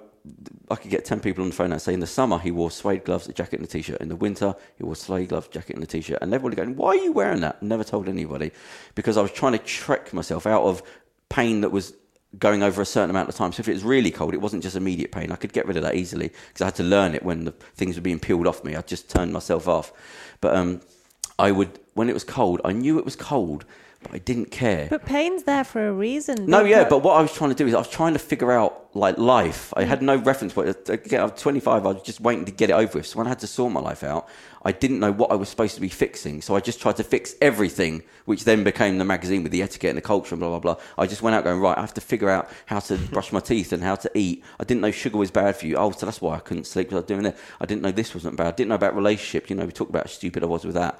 [0.69, 2.71] I could get 10 people on the phone and say in the summer he wore
[2.71, 4.01] suede gloves, a jacket, and a t shirt.
[4.01, 6.19] In the winter, he wore suede gloves, jacket, and a t shirt.
[6.21, 7.61] And everybody going, Why are you wearing that?
[7.63, 8.51] Never told anybody.
[8.95, 10.83] Because I was trying to trick myself out of
[11.29, 11.93] pain that was
[12.37, 13.51] going over a certain amount of time.
[13.51, 15.31] So if it was really cold, it wasn't just immediate pain.
[15.31, 17.51] I could get rid of that easily because I had to learn it when the
[17.51, 18.75] things were being peeled off me.
[18.75, 19.91] I just turned myself off.
[20.41, 20.81] But um,
[21.39, 23.65] I would, when it was cold, I knew it was cold,
[24.03, 24.87] but I didn't care.
[24.89, 26.45] But pain's there for a reason.
[26.45, 28.51] No, yeah, but what I was trying to do is I was trying to figure
[28.51, 29.73] out like life.
[29.75, 30.69] I had no reference point.
[30.69, 31.85] Uh, uh, Again, I'm 25.
[31.85, 33.07] I was just waiting to get it over with.
[33.07, 34.27] So when I had to sort my life out,
[34.63, 36.41] I didn't know what I was supposed to be fixing.
[36.41, 39.89] So I just tried to fix everything, which then became the magazine with the etiquette
[39.89, 40.83] and the culture and blah blah blah.
[40.97, 41.77] I just went out going right.
[41.77, 44.43] I have to figure out how to brush my teeth and how to eat.
[44.59, 45.75] I didn't know sugar was bad for you.
[45.75, 47.37] Oh, so that's why I couldn't sleep because I was doing it.
[47.59, 48.47] I didn't know this wasn't bad.
[48.47, 49.49] I didn't know about relationships.
[49.49, 50.99] You know, we talked about how stupid I was with that.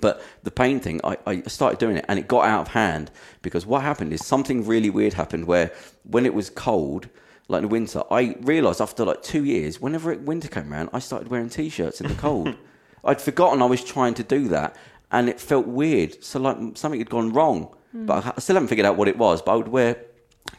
[0.00, 3.10] But the pain thing, I, I started doing it and it got out of hand
[3.42, 5.72] because what happened is something really weird happened where
[6.04, 7.08] when it was cold,
[7.48, 10.90] like in the winter, I realised after like two years, whenever it, winter came around,
[10.92, 12.54] I started wearing t shirts in the cold.
[13.04, 14.76] I'd forgotten I was trying to do that
[15.10, 16.22] and it felt weird.
[16.22, 17.74] So, like something had gone wrong.
[17.92, 18.06] Hmm.
[18.06, 19.96] But I I still haven't figured out what it was, but I would wear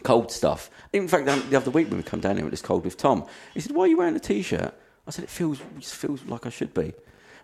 [0.03, 0.69] cold stuff.
[0.93, 3.25] In fact, the other week when we come down here, it was cold with Tom.
[3.53, 4.73] He said, Why are you wearing a t shirt?
[5.07, 6.93] I said, It feels, it feels like I should be.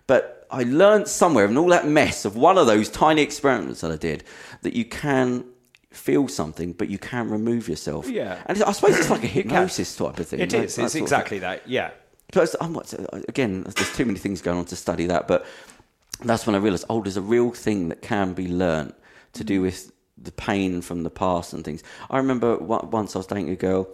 [0.08, 3.92] But I learned somewhere in all that mess of one of those tiny experiments that
[3.92, 4.24] I did
[4.62, 5.44] that you can
[5.90, 8.08] feel something, but you can't remove yourself.
[8.08, 8.42] Yeah.
[8.46, 10.40] And I suppose it's like a hypnosis type of thing.
[10.40, 10.78] It is.
[10.78, 11.68] It's exactly that.
[11.68, 11.90] Yeah.
[12.32, 12.76] so I'm
[13.28, 15.46] again, there's too many things going on to study that, but
[16.24, 18.94] that's when I realised, oh, there's a real thing that can be learnt
[19.34, 21.82] to do with the pain from the past and things.
[22.10, 23.88] I remember once I was dating a girl.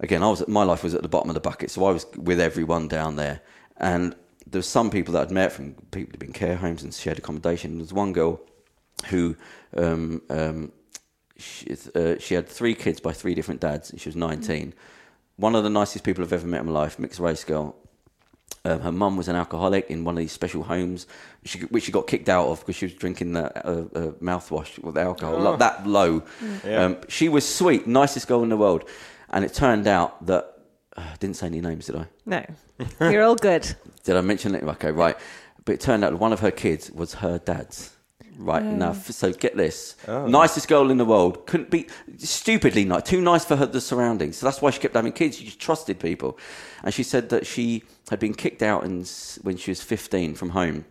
[0.00, 2.06] Again, I was my life was at the bottom of the bucket, so I was
[2.16, 3.40] with everyone down there,
[3.76, 4.14] and
[4.50, 7.18] there was some people that I'd met from people who'd been care homes and shared
[7.18, 7.72] accommodation.
[7.72, 8.40] There was one girl
[9.06, 9.36] who
[9.76, 10.72] um, um,
[11.36, 13.92] she, uh, she had three kids by three different dads.
[13.96, 14.74] She was 19.
[15.36, 17.76] One of the nicest people I've ever met in my life, mixed race girl.
[18.64, 21.06] Um, her mum was an alcoholic in one of these special homes,
[21.44, 24.78] she, which she got kicked out of because she was drinking the uh, uh, mouthwash
[24.82, 26.22] with alcohol, like that low.
[26.64, 26.84] Yeah.
[26.84, 28.88] Um, she was sweet, nicest girl in the world.
[29.30, 30.57] And it turned out that,
[30.98, 32.06] I didn't say any names, did I?
[32.26, 32.44] No.
[33.00, 33.74] You're all good.
[34.04, 34.62] Did I mention it?
[34.62, 35.16] Okay, right.
[35.64, 37.94] But it turned out one of her kids was her dad's.
[38.38, 40.28] Right now, so get this: oh.
[40.28, 44.36] nicest girl in the world couldn't be stupidly nice, too nice for her the surroundings.
[44.36, 45.38] So that's why she kept having kids.
[45.38, 46.38] She just trusted people,
[46.84, 49.04] and she said that she had been kicked out in,
[49.42, 50.84] when she was fifteen from home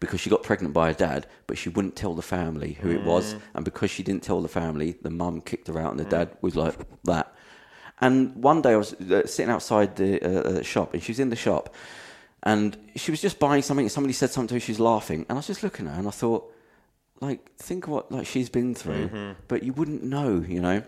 [0.00, 3.04] because she got pregnant by her dad, but she wouldn't tell the family who it
[3.04, 3.40] was, mm.
[3.54, 6.36] and because she didn't tell the family, the mum kicked her out, and the dad
[6.40, 7.32] was like that.
[8.00, 11.20] And one day I was uh, sitting outside the uh, uh, shop, and she was
[11.20, 11.74] in the shop,
[12.42, 13.86] and she was just buying something.
[13.86, 14.60] And somebody said something to her.
[14.60, 16.52] She was laughing, and I was just looking at her, and I thought,
[17.20, 20.82] like, think of what like she's been through, but you wouldn't know, you know.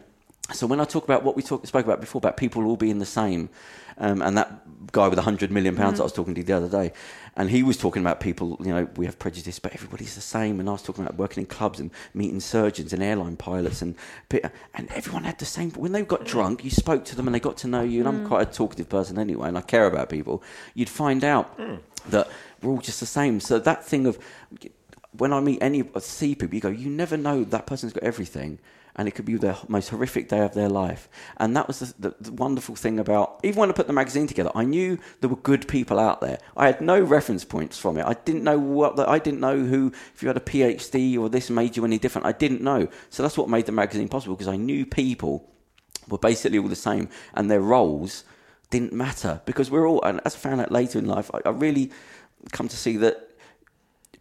[0.53, 2.99] So when I talk about what we talk, spoke about before about people all being
[2.99, 3.51] the same,
[3.99, 6.03] um, and that guy with a hundred million pounds that mm-hmm.
[6.03, 6.93] I was talking to the other day,
[7.37, 10.59] and he was talking about people, you know, we have prejudice, but everybody's the same.
[10.59, 13.95] And I was talking about working in clubs and meeting surgeons and airline pilots, and
[14.31, 15.71] and everyone had the same.
[15.73, 18.01] When they got drunk, you spoke to them and they got to know you.
[18.01, 18.29] And I'm mm-hmm.
[18.29, 20.43] quite a talkative person anyway, and I care about people.
[20.75, 21.79] You'd find out mm.
[22.09, 22.29] that
[22.63, 23.41] we're all just the same.
[23.41, 24.19] So that thing of
[25.13, 28.59] when I meet any see people, you go, you never know that person's got everything,
[28.99, 31.09] and it could be the most horrific day of their life.
[31.37, 34.27] And that was the, the, the wonderful thing about even when I put the magazine
[34.27, 36.41] together, I knew there were good people out there.
[36.57, 38.05] I had no reference points from it.
[38.05, 41.49] I didn't know what I didn't know who if you had a PhD or this
[41.49, 42.27] made you any different.
[42.27, 42.89] I didn't know.
[43.09, 45.49] So that's what made the magazine possible because I knew people
[46.09, 48.25] were basically all the same, and their roles
[48.71, 50.03] didn't matter because we're all.
[50.03, 51.93] And as I found out later in life, I, I really
[52.51, 53.31] come to see that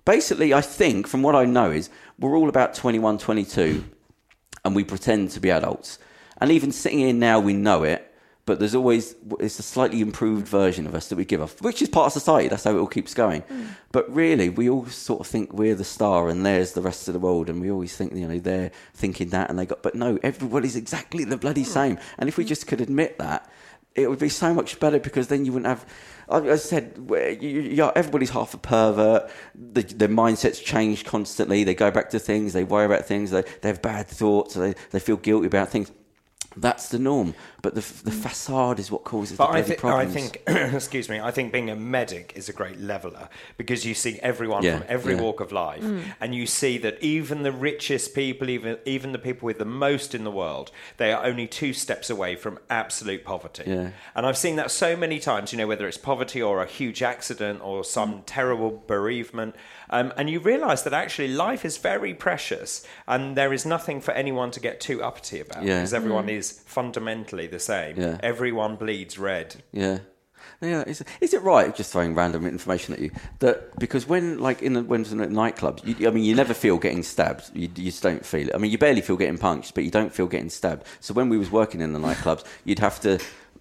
[0.06, 3.84] basically, I think, from what I know, is we're all about 21, 22,
[4.68, 5.98] and we pretend to be adults.
[6.40, 8.14] And even sitting here now, we know it,
[8.46, 11.82] but there's always it's a slightly improved version of us that we give off, which
[11.82, 12.48] is part of society.
[12.48, 13.42] That's how it all keeps going.
[13.42, 13.66] Hmm.
[13.92, 17.14] But really, we all sort of think we're the star, and there's the rest of
[17.14, 19.82] the world, and we always think you know they're thinking that, and they got.
[19.82, 21.70] But no, everybody's exactly the bloody hmm.
[21.70, 22.00] same.
[22.20, 22.50] And if we hmm.
[22.50, 23.50] just could admit that,
[23.96, 25.86] it would be so much better because then you wouldn't have.
[26.30, 29.30] I I said, you, you, everybody's half a pervert.
[29.56, 31.64] The, their mindsets change constantly.
[31.64, 32.54] They go back to things.
[32.54, 33.32] They worry about things.
[33.32, 34.56] They, they have bad thoughts.
[34.56, 35.92] They, they feel guilty about things.
[36.58, 37.34] That's the norm.
[37.62, 38.22] But the, the mm.
[38.22, 40.14] facade is what causes But the I, bloody thi- I problems.
[40.14, 40.42] think,
[40.74, 44.64] excuse me, I think being a medic is a great leveler because you see everyone
[44.64, 45.22] Yeah, from every yeah.
[45.22, 46.04] walk of life, mm.
[46.20, 50.16] and you see that even the richest people, even even the people with the most
[50.16, 53.64] in the world, they are only two steps away from absolute poverty.
[53.66, 53.92] Yeah.
[54.16, 55.52] And I've seen that so many times.
[55.52, 58.24] You know, whether it's poverty or a huge accident or some mm.
[58.26, 59.56] terrible bereavement,
[59.90, 64.12] um, and you realise that actually life is very precious, and there is nothing for
[64.12, 65.78] anyone to get too uppity about Yeah.
[65.80, 68.00] because everyone is fundamentally the same.
[68.00, 68.18] Yeah.
[68.24, 69.56] Everyone bleeds red.
[69.72, 70.00] Yeah.
[70.62, 71.76] Yeah, is, is it right?
[71.76, 75.20] Just throwing random information at you that because when like in the when it's in
[75.20, 77.52] the nightclubs, you, I mean, you never feel getting stabbed.
[77.54, 78.56] You, you just don't feel it.
[78.56, 80.84] I mean, you barely feel getting punched, but you don't feel getting stabbed.
[81.00, 83.20] So when we was working in the nightclubs, you'd have to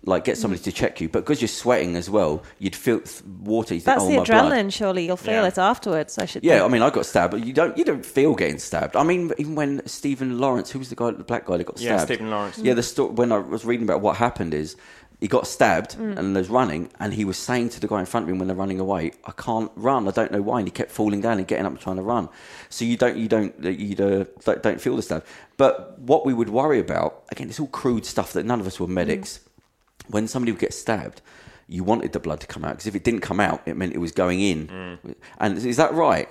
[0.08, 3.22] like get somebody to check you, but because you're sweating as well, you'd feel th-
[3.42, 3.74] water.
[3.74, 4.52] You think, That's oh, the my blood.
[4.52, 4.72] adrenaline.
[4.72, 5.48] Surely you'll feel Yeah.
[5.48, 6.16] it afterwards.
[6.16, 6.44] I should.
[6.44, 8.94] Yeah, I mean, I got stabbed, but you don't you don't feel getting stabbed.
[8.96, 11.80] I mean, even when Stephen Lawrence, who was the guy, the black guy that got
[11.80, 12.58] Yeah, stabbed, Yeah, Stephen Lawrence.
[12.58, 14.76] Yeah, the story when I was reading about what happened is
[15.18, 16.16] he got stabbed Mm.
[16.18, 18.46] and was running, and he was saying to the guy in front of him when
[18.48, 20.06] they're running away, "I can't run.
[20.06, 22.02] I don't know why." And he kept falling down and getting up and trying to
[22.02, 22.28] run.
[22.68, 25.24] So you don't you don't you uh, don't, don't feel the stab.
[25.56, 28.78] But what we would worry about again, it's all crude stuff that none of us
[28.78, 29.40] were medics.
[30.08, 31.22] When somebody would get stabbed.
[31.68, 33.92] You wanted the blood to come out because if it didn't come out, it meant
[33.92, 34.68] it was going in.
[34.68, 35.14] Mm.
[35.38, 36.28] And is that right?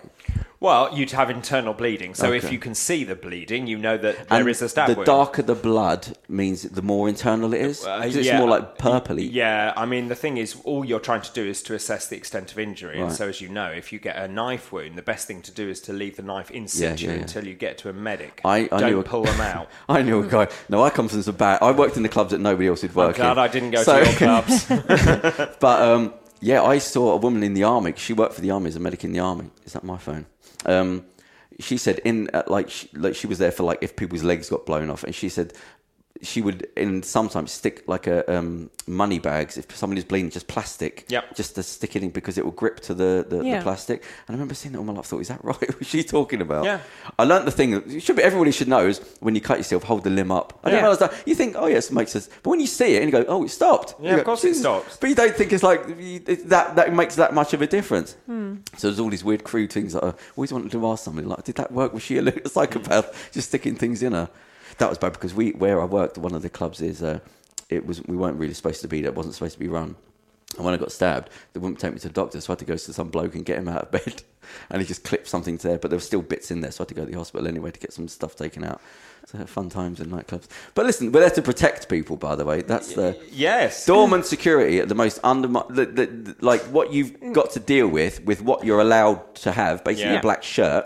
[0.62, 2.16] Well, you'd have internal bleeding.
[2.16, 4.88] So if you can see the bleeding, you know that there is And a stab
[4.90, 5.06] The wound.
[5.06, 7.86] darker the blood means the more internal it is.
[7.86, 8.40] Uh, it's yeah.
[8.40, 9.30] more like purpley.
[9.32, 12.16] Yeah, I mean, the thing is, all you're trying to do is to assess the
[12.18, 13.00] extent of injury.
[13.00, 15.52] And so, as you know, if you get a knife wound, the best thing to
[15.52, 17.20] do is to leave the knife in situ yeah, yeah.
[17.20, 18.42] until you get to a medic.
[18.44, 19.70] I, I Don't knew a, pull them out.
[19.88, 20.48] I knew a guy.
[20.70, 21.60] No, I come from some bad.
[21.62, 23.38] I worked in the clubs that nobody else would I'm work glad in.
[23.40, 24.66] I didn't go So- to your clubs.
[25.60, 27.94] But um, yeah, I saw a woman in the army.
[27.98, 29.50] She worked for the army as a medic in the army.
[29.66, 30.26] Is that my phone?
[30.66, 31.06] Um,
[31.60, 34.50] she said in uh, like she, like she was there for like if people's legs
[34.50, 35.54] got blown off, and she said
[36.22, 41.06] she would in sometimes stick like a um, money bags if somebody's bleeding, just plastic,
[41.10, 41.36] Yep.
[41.36, 43.58] just to stick it in because it will grip to the, the, Yeah.
[43.58, 44.02] the plastic.
[44.28, 45.06] And I remember seeing that all my life.
[45.06, 45.60] Thought, is that right?
[45.60, 46.64] What was she talking about?
[46.66, 46.80] Yeah.
[47.20, 47.72] I learnt the thing.
[47.72, 50.32] that you Should be everybody should know is when you cut yourself, hold the limb
[50.32, 50.58] up.
[50.64, 50.82] I didn't Yeah.
[50.84, 51.14] realise that.
[51.26, 52.30] You think, oh yes, it makes sense.
[52.44, 53.96] But when you see it and you go, oh, it stopped.
[54.00, 54.98] Yeah, You of go, course it stops.
[54.98, 56.76] But you don't think it's like it- that.
[56.78, 58.14] That makes that much of a difference.
[58.26, 58.56] Hmm.
[58.78, 61.44] So there's all these weird, crude things that I always wanted to ask somebody like,
[61.44, 61.94] did that work?
[61.94, 64.30] Was she a little psychopath just sticking things in her?
[64.78, 67.20] That was bad because we where I worked, one of the clubs is uh,
[67.70, 69.12] it was we weren't really supposed to be there.
[69.12, 69.96] It wasn't supposed to be run.
[70.58, 72.60] And when I got stabbed, they wouldn't take me to the doctor, so I had
[72.60, 74.24] to go to some bloke and get him out of bed.
[74.70, 76.82] And he just clipped something to there, but there were still bits in there, so
[76.82, 78.80] I had to go to the hospital anyway to get some stuff taken out.
[79.26, 80.48] So fun times in nightclubs.
[80.76, 82.62] But listen, we're there to protect people, by the way.
[82.62, 83.86] That's the yes.
[83.88, 87.88] dormant security at the most under the, the, the, like what you've got to deal
[87.88, 90.20] with with what you're allowed to have, basically Yeah.
[90.20, 90.86] a black shirt.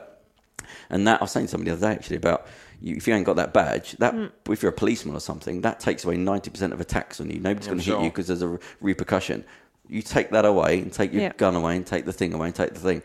[0.90, 2.48] And that I was saying to somebody the other day actually about
[2.82, 4.14] you, if you ain't got that badge, that
[4.50, 7.40] if you're a policeman or something, that takes away ninety percent of attacks on you.
[7.40, 9.44] Nobody's going to hit you because there's a re- repercussion.
[9.88, 11.34] You take that away and take your Yeah.
[11.36, 13.02] gun away and take the thing away and take the thing.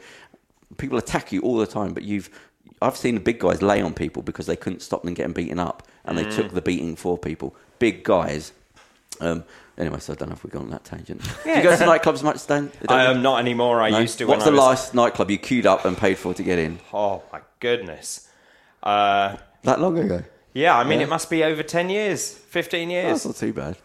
[0.76, 2.28] People attack you all the time, but you've
[2.82, 5.58] I've seen the big guys lay on people because they couldn't stop them getting beaten
[5.58, 7.54] up, and they took the beating for people.
[7.78, 8.52] Big guys.
[9.20, 9.44] Um,
[9.78, 11.22] anyway, so I don't know if we've gone on that tangent.
[11.44, 12.70] Do you go to nightclubs much, Stan?
[12.88, 13.80] I am not anymore.
[13.80, 14.00] I No?
[14.00, 14.24] used to.
[14.26, 16.58] What's when the I was, last nightclub you queued up and paid for to get
[16.58, 16.80] in?
[16.92, 18.28] Oh my goodness.
[18.82, 20.22] Uh, That long ago?
[20.52, 21.06] yeah, I mean, Yeah.
[21.06, 23.22] it must be over ten years, 15 years.
[23.24, 23.76] that's not too bad.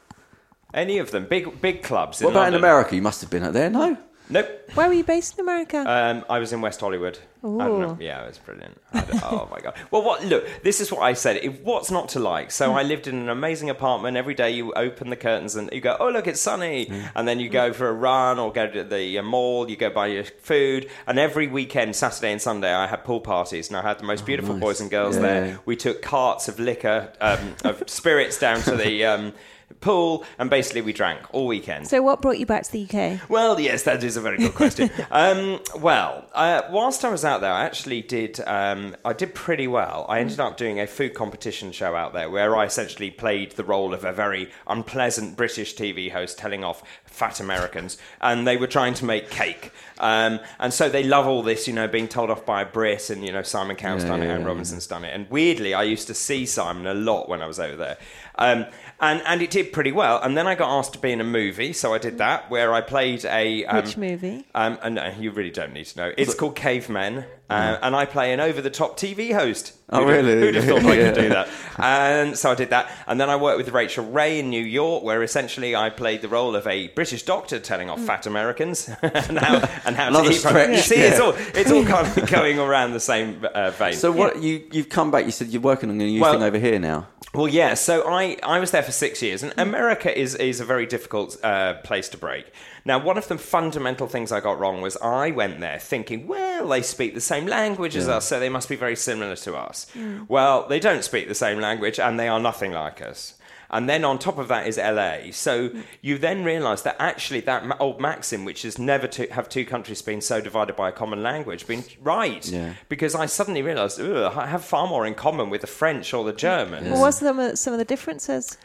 [0.74, 2.22] Any of them, big big clubs.
[2.22, 2.62] What in about in London.
[2.62, 2.96] America?
[2.96, 3.98] You must have been out there, no?
[4.32, 4.48] Nope.
[4.76, 5.78] Where were you based in America?
[5.80, 7.18] Um, I was in West Hollywood.
[7.44, 7.98] I don't know.
[8.00, 8.80] Yeah, it was brilliant.
[9.24, 9.74] Oh my god.
[9.92, 10.24] Well, what?
[10.26, 11.38] Look, this is what I said.
[11.38, 12.52] If, what's not to like?
[12.52, 14.18] So I lived in an amazing apartment.
[14.18, 17.40] Every day you open the curtains and you go, "Oh, look, it's sunny," and then
[17.40, 19.70] you go for a run or go to the uh, mall.
[19.70, 23.70] You go buy your food, and every weekend, Saturday and Sunday, I had pool parties,
[23.70, 24.62] and I had the most beautiful nice.
[24.62, 25.22] boys and girls Yeah.
[25.22, 25.60] there.
[25.66, 29.06] We took carts of liquor, um, of spirits down to the.
[29.06, 29.34] Um,
[29.82, 31.88] Pool and basically we drank all weekend.
[31.88, 33.30] So, what brought you back to the UK?
[33.30, 34.89] Well, yes, that is a very good question.
[35.11, 38.39] um, well, uh, whilst I was out there, I actually did.
[38.45, 40.05] Um, I did pretty well.
[40.09, 43.63] I ended up doing a food competition show out there, where I essentially played the
[43.63, 48.67] role of a very unpleasant British TV host telling off fat Americans, and they were
[48.67, 49.72] trying to make cake.
[49.99, 53.09] Um, and so they love all this, you know, being told off by a Brit,
[53.09, 54.47] and you know, Simon Cowell's Yeah, done it, yeah, and yeah.
[54.47, 55.13] Robinson's done it.
[55.13, 57.97] And weirdly, I used to see Simon a lot when I was over there.
[58.36, 58.65] Um,
[59.02, 60.20] and, and it did pretty well.
[60.22, 62.74] And then I got asked to be in a movie, so I did that, where
[62.74, 63.66] I played a.
[63.66, 64.45] Um, Which movie?
[64.54, 66.14] Um, and no, you really don't need to know.
[66.18, 69.74] It's called Cavemen, uh, and I play an over-the-top TV host.
[69.91, 70.39] Oh, Who'd have- really?
[70.41, 71.47] Who'd have thought I could do that?
[71.78, 75.04] And so I did that, and then I worked with Rachael Ray in New York,
[75.04, 79.39] where essentially I played the role of a British doctor telling off fat Americans and
[79.39, 80.36] how and how to eat.
[80.36, 83.93] stretch, You see, it's all it's all kind of going around the same uh, vein.
[83.93, 85.26] So what you you've come back?
[85.26, 87.08] You said you're working on a new Well- thing over here now.
[87.32, 87.76] Well, yeah.
[87.76, 91.38] So I, I was there for six years, and America is, is a very difficult
[91.43, 92.52] uh, place to break.
[92.86, 96.68] Now, one of the fundamental things I got wrong was I went there thinking, well,
[96.68, 99.88] they speak the same language as us, so they must be very similar to us.
[100.28, 103.36] Well, they don't speak the same language, and they are nothing like us.
[103.72, 105.32] And then on top of that is LA.
[105.32, 105.84] So mm.
[106.02, 109.66] you then realise that actually that ma- old maxim, which is never to have two
[109.66, 112.48] countries been so divided by a common language, been right.
[112.48, 112.74] Yeah.
[112.90, 116.24] Because I suddenly realised, "Ugh, I have far more in common with the French or
[116.24, 116.90] the Germans.
[116.90, 118.58] What was some of, some of the differences?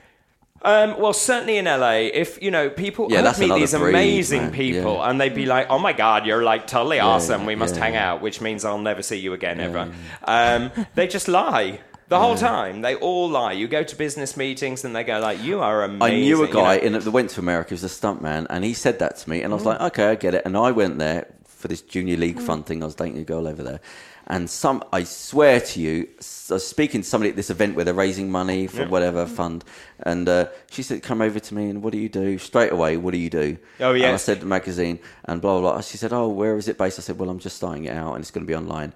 [0.64, 3.90] Um, well, certainly in LA, if you know people Yeah, I'd that's meet these breed,
[3.90, 4.52] amazing man.
[4.52, 5.10] people, Yeah.
[5.10, 7.44] and they'd be like, "Oh my God, you're like totally awesome.
[7.44, 9.90] We must yeah, hang out," which means I'll never see you again ever.
[10.24, 12.80] Um, they just lie the whole time.
[12.80, 13.52] They all lie.
[13.52, 16.46] You go to business meetings, and they go like, "You are amazing." I knew a
[16.46, 16.82] you guy know.
[16.82, 17.68] in that went to America.
[17.70, 20.06] He was a stuntman, and he said that to me, and I was like, okay,
[20.08, 20.42] I get it.
[20.46, 22.82] And I went there for this junior league fund thing.
[22.82, 23.80] I was dating a girl over there,
[24.26, 26.08] and some, I swear to you,
[26.50, 29.64] I was speaking to somebody at this event where they're raising money for whatever fund,
[30.00, 32.96] and uh, she said, "Come over to me, and what do you do?" Straight away,
[32.96, 33.58] what do you do?
[33.80, 34.06] Oh, yeah.
[34.06, 35.72] And I said magazine, and blah blah.
[35.72, 35.80] blah.
[35.82, 38.14] She said, "Oh, where is it based?" I said, "Well, I'm just starting it out,
[38.14, 38.94] and it's going to be online."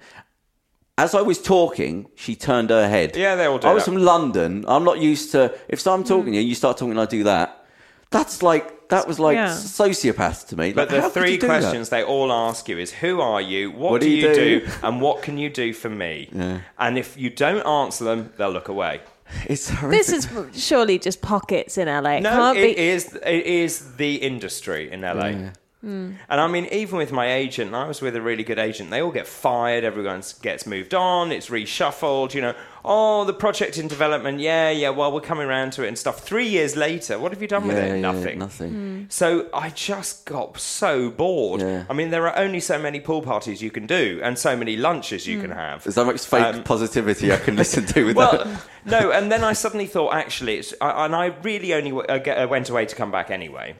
[0.97, 3.15] As I was talking, she turned her head.
[3.15, 3.93] Yeah, they all do I was that.
[3.93, 4.65] from London.
[4.67, 5.57] I'm not used to.
[5.69, 7.67] If I'm talking to you, you start talking, and I do that.
[8.11, 9.49] That's like that was like Yeah.
[9.49, 10.73] sociopath to me.
[10.73, 11.61] But Like, the three you do that?
[11.61, 14.35] questions they all ask you is who are you, what, What do, do you you
[14.35, 14.61] do?
[14.61, 14.73] do?
[14.83, 16.31] and what can you do for me?
[16.79, 19.01] And if you don't answer them, they'll look away.
[19.47, 20.07] It's horrific.
[20.07, 22.17] This is surely just pockets in LA.
[22.17, 22.83] It No, can't it be.
[22.83, 25.27] is it is the industry in LA.
[25.29, 25.51] Yeah.
[25.83, 26.13] Hmm.
[26.29, 28.91] And I mean, even with my agent, and I was with a really good agent,
[28.91, 32.55] they all get fired, everyone gets moved on, it's reshuffled, you know.
[32.85, 36.21] Oh, the project in development, yeah, yeah, well, we're coming around to it and stuff.
[36.21, 37.89] Three years later, what have you done with it?
[37.89, 38.39] yeah, Nothing.
[38.39, 39.07] Nothing.
[39.11, 41.61] So I just got so bored.
[41.61, 41.85] Yeah.
[41.91, 44.77] I mean, there are only so many pool parties you can do and so many
[44.77, 45.83] lunches you can have.
[45.85, 48.63] There's so much fake Um, positivity I can listen to with Well, that.
[48.85, 52.19] no, and then I suddenly thought, actually, it's, I- and I really only w- uh,
[52.19, 53.75] get- uh, went away to come back anyway.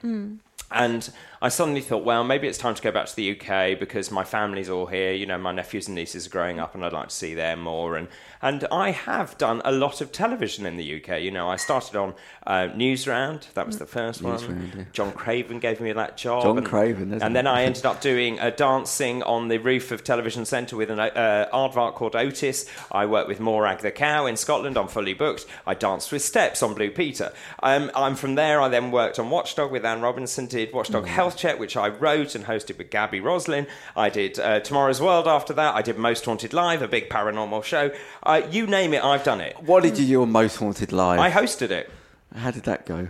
[0.71, 1.09] And
[1.41, 4.23] I suddenly thought, well, maybe it's time to go back to the UK because my
[4.23, 5.13] family's all here.
[5.13, 7.61] You know, my nephews and nieces are growing up, and I'd like to see them
[7.61, 7.95] more.
[7.95, 8.07] And
[8.41, 11.21] and I have done a lot of television in the UK.
[11.21, 12.13] You know, I started on
[12.47, 13.51] uh, Newsround.
[13.53, 14.71] That was the first one.
[14.75, 14.83] Yeah.
[14.93, 16.43] John Craven gave me that job.
[16.43, 17.35] John and, Craven, isn't and it?
[17.35, 20.99] then I ended up doing uh, dancing on the roof of Television Centre with an
[20.99, 22.65] uh, aardvark called Otis.
[22.91, 24.77] I worked with Morag the cow in Scotland.
[24.77, 25.45] I'm fully booked.
[25.67, 27.31] I danced with Steps on Blue Peter.
[27.61, 28.61] Um, I'm from there.
[28.61, 30.45] I then worked on Watchdog with Anne Robinson.
[30.47, 31.07] Did Watchdog Mm.
[31.07, 33.67] Health Check, which I wrote and hosted with Gaby Roslin.
[33.95, 35.75] I did uh, Tomorrow's World after that.
[35.75, 37.91] I did Most Haunted Live, a big paranormal show.
[38.23, 39.55] Uh, you name it, I've done it.
[39.63, 41.19] What did you do on Most Haunted Live?
[41.19, 41.89] I hosted it.
[42.35, 43.09] How did that go?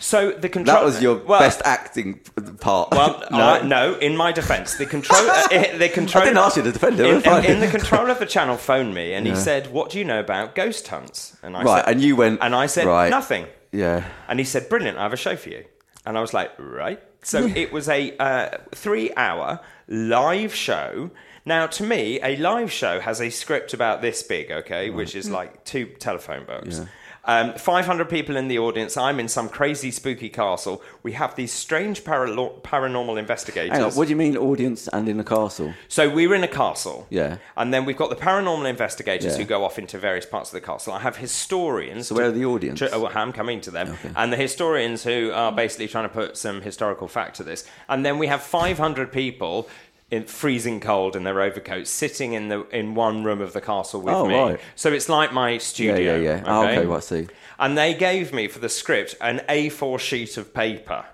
[0.00, 0.76] So the control.
[0.76, 2.20] That was your well, best acting
[2.60, 2.92] part.
[2.92, 3.36] Well, no.
[3.38, 3.94] I- no.
[3.94, 6.22] In my defence, the control, uh, the control.
[6.22, 7.06] I didn't ask you to defend it.
[7.06, 9.98] In, in, in the control of the channel, phoned me and he said, "What do
[9.98, 12.86] you know about ghost hunts?" And I Right, said, and you went, and I said
[12.86, 13.10] right.
[13.10, 13.46] nothing.
[13.72, 14.04] yeah.
[14.28, 15.64] And he said, "Brilliant, I have a show for you."
[16.08, 21.10] And I was like, "Right." So it was a uh, three-hour live show.
[21.44, 25.30] Now, to me, a live show has a script about this big, okay, which is
[25.30, 26.78] like two telephone books.
[26.78, 26.86] Yeah.
[27.28, 28.96] Um, 500 people in the audience.
[28.96, 30.80] I'm in some crazy, spooky castle.
[31.02, 33.72] We have these strange paralo- paranormal investigators.
[33.72, 35.74] Hang on, what do you mean audience and in a castle?
[35.88, 37.06] So we were in a castle.
[37.10, 37.36] Yeah.
[37.54, 39.38] And then we've got the paranormal investigators Yeah.
[39.40, 40.94] who go off into various parts of the castle.
[40.94, 42.06] I have historians.
[42.08, 42.78] So where are the audience?
[42.78, 43.98] to- oh, I'm coming to them.
[44.16, 47.66] And the historians who are basically trying to put some historical fact to this.
[47.90, 49.68] And then we have 500 people
[50.10, 54.00] in freezing cold in their overcoats, sitting in the in one room of the castle
[54.00, 54.34] with Oh, me.
[54.34, 54.60] right.
[54.74, 56.16] So it's like my Yeah, studio.
[56.16, 56.42] yeah, yeah.
[56.46, 57.28] Oh, okay, well, I see.
[57.58, 61.04] And they gave me for the script an A4 sheet of paper.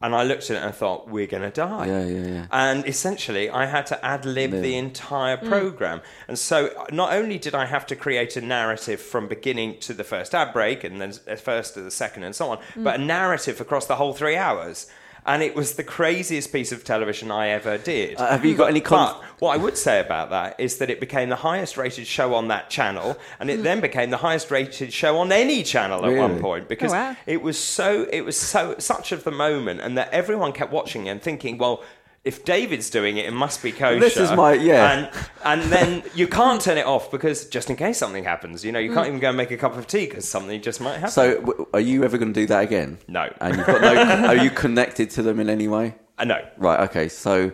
[0.00, 1.86] And I looked at it and I thought, we're going to die.
[1.86, 2.46] Yeah, yeah, yeah.
[2.50, 5.48] And essentially, I had to ad lib the entire mm.
[5.48, 6.02] program.
[6.28, 10.04] And so, not only did I have to create a narrative from beginning to the
[10.04, 12.84] first ad break, and then the first to the second, and so on, mm.
[12.84, 14.88] but a narrative across the whole three hours.
[15.26, 18.18] And it was the craziest piece of television I ever did.
[18.18, 20.90] Uh, have you got any con- But what I would say about that is that
[20.90, 24.50] it became the highest rated show on that channel, and it then became the highest
[24.50, 27.16] rated show on any channel at one point because Oh, wow.
[27.26, 31.08] it was so it was so such of the moment, and that everyone kept watching
[31.08, 31.82] and thinking, well.
[32.24, 34.00] If David's doing it, it must be kosher.
[34.00, 34.92] This is my- yeah.
[34.92, 35.10] and
[35.44, 38.78] and then you can't turn it off because just in case something happens, you know,
[38.78, 39.08] you can't mm.
[39.08, 41.10] even go and make a cup of tea because something just might happen.
[41.10, 42.98] So, w- are you ever going to do that again?
[43.08, 43.30] No.
[43.40, 43.94] And you've got no.
[44.28, 45.88] are you connected to them in any way?
[45.88, 46.48] Uh, I know.
[46.56, 46.80] Right.
[46.88, 47.08] Okay.
[47.08, 47.52] So,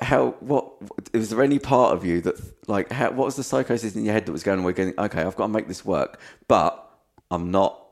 [0.00, 0.30] how?
[0.40, 0.72] What?
[1.14, 4.14] Was there any part of you that, like, how, what was the psychosis in your
[4.14, 4.62] head that was going?
[4.64, 4.94] We're going.
[4.98, 6.90] Okay, I've got to make this work, but
[7.30, 7.89] I'm not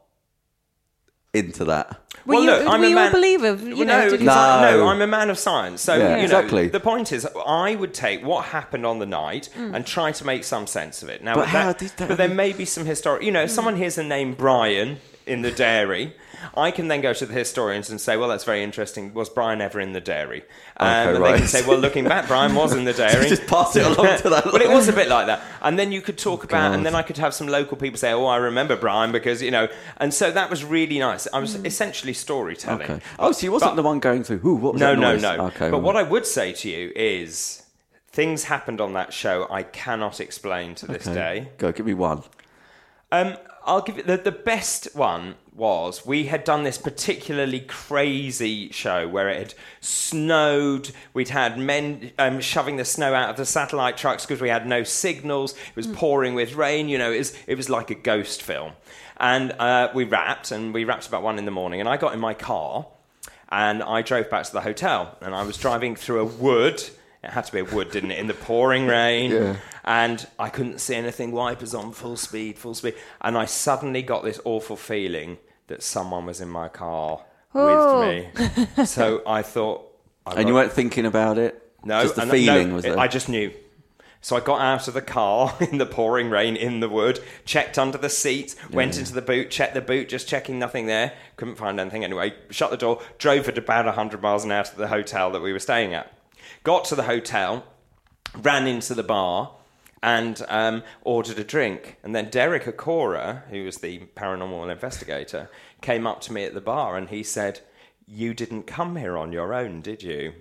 [1.34, 2.00] into that.
[2.26, 3.08] Were well, you, look, I'm were a you man.
[3.08, 3.54] a believer?
[3.54, 4.78] You know, no, did because you- I, No.
[4.78, 5.80] no, I'm a man of science.
[5.82, 6.68] So Yeah, you know, exactly.
[6.68, 9.74] the point is, I would take what happened on the night mm.
[9.74, 11.22] and try to make some sense of it.
[11.22, 13.22] Now, But that- how did that- But there may be some historic.
[13.22, 16.14] You know, if someone hears the name Brian in the dairy.
[16.56, 19.12] I can then go to the historians and say, well, that's very interesting.
[19.14, 20.42] Was Brian ever in the dairy?
[20.76, 23.28] Um, Okay, and they can say, well, looking back, Brian was in the dairy.
[23.28, 25.42] Just pass it along to that but it was a bit like that.
[25.62, 26.74] And then you could talk about, God.
[26.76, 29.50] and then I could have some local people say, oh, I remember Brian because, you
[29.50, 29.68] know,
[29.98, 31.26] and so that was really nice.
[31.32, 32.82] I was essentially storytelling.
[32.82, 33.00] Okay.
[33.18, 34.38] Oh, so you wasn't But- the one going through.
[34.56, 35.46] Was no, that no, no.
[35.46, 35.70] Okay.
[35.70, 35.82] but right.
[35.82, 37.62] what I would say to you is
[38.10, 41.14] things happened on that show I cannot explain to this Okay.
[41.14, 41.48] day.
[41.58, 41.72] Go.
[41.72, 42.22] Give me one.
[43.12, 43.36] Um,
[43.68, 49.06] I'll give you the, the best one was we had done this particularly crazy show
[49.06, 50.90] where it had snowed.
[51.12, 54.66] We'd had men um, shoving the snow out of the satellite trucks because we had
[54.66, 55.52] no signals.
[55.52, 56.88] It was pouring with rain.
[56.88, 58.72] You know, it was, it was like a ghost film.
[59.18, 61.80] And uh, we wrapped, and we wrapped about one in the morning.
[61.80, 62.86] And I got in my car
[63.50, 65.18] and I drove back to the hotel.
[65.20, 66.82] And I was driving through a wood.
[67.28, 68.18] It had to be a wood, didn't it?
[68.18, 69.30] In the pouring rain.
[69.30, 69.56] Yeah.
[69.84, 71.30] And I couldn't see anything.
[71.32, 72.94] Wipers on, full speed, full speed.
[73.20, 77.24] And I suddenly got this awful feeling that someone was in my car
[77.54, 78.00] Oh.
[78.00, 78.84] with me.
[78.86, 79.84] so I thought.
[80.26, 81.62] I And you weren't thinking about it.
[81.84, 82.98] no, Just the and- feeling no, was it- there.
[82.98, 83.52] I just knew.
[84.20, 87.78] So I got out of the car in the pouring rain in the wood, checked
[87.78, 91.12] under the seat, went into the boot, checked the boot, just checking nothing there.
[91.36, 92.34] Couldn't find anything anyway.
[92.50, 95.52] Shut the door, drove at about 100 miles an hour to the hotel that we
[95.52, 96.12] were staying at.
[96.64, 97.64] Got to the hotel,
[98.36, 99.52] ran into the bar,
[100.02, 101.96] and um, ordered a drink.
[102.02, 106.60] And then Derek Acorah, who was the paranormal investigator, came up to me at the
[106.60, 107.60] bar and he said,
[108.06, 110.32] You didn't come here on your own, did you?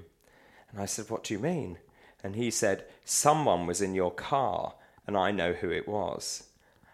[0.72, 1.80] And I said, What do you mean?
[2.24, 4.74] And he said, Someone was in your car,
[5.08, 6.44] and I know who it was.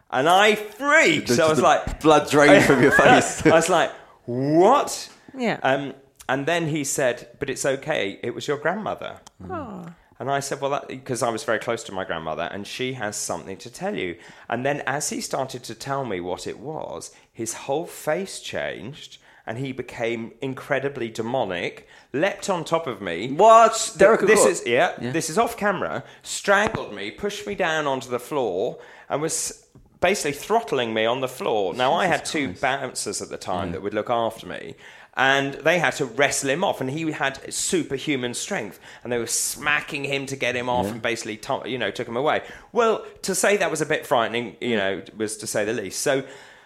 [0.09, 1.29] And I freaked.
[1.29, 3.45] The- I was the like, blood drained from your face.
[3.45, 3.91] I was like,
[4.25, 5.09] What?
[5.37, 5.59] Yeah.
[5.63, 5.95] Um,
[6.29, 8.19] and then he said, But it's okay.
[8.23, 9.19] It was your grandmother.
[9.49, 9.85] Oh.
[10.19, 13.15] And I said, Well, because I was very close to my grandmother, and she has
[13.15, 14.17] something to tell you.
[14.49, 19.17] And then as he started to tell me what it was, his whole face changed.
[19.45, 23.29] And he became incredibly demonic, leapt on top of me.
[23.29, 23.93] What?
[23.97, 25.11] Derek this is yeah, Yeah.
[25.11, 26.05] This is off camera.
[26.21, 29.67] Strangled me, pushed me down onto the floor, and was
[29.99, 31.73] basically throttling me on the floor.
[31.73, 34.75] Now I had two bouncers at the time that would look after me,
[35.15, 36.81] and they had to wrestle him off.
[36.81, 41.01] And he had superhuman strength, and they were smacking him to get him off, and
[41.01, 41.39] basically,
[41.69, 42.43] you know, took him away.
[42.71, 46.01] Well, to say that was a bit frightening, you know, was to say the least.
[46.01, 46.23] So.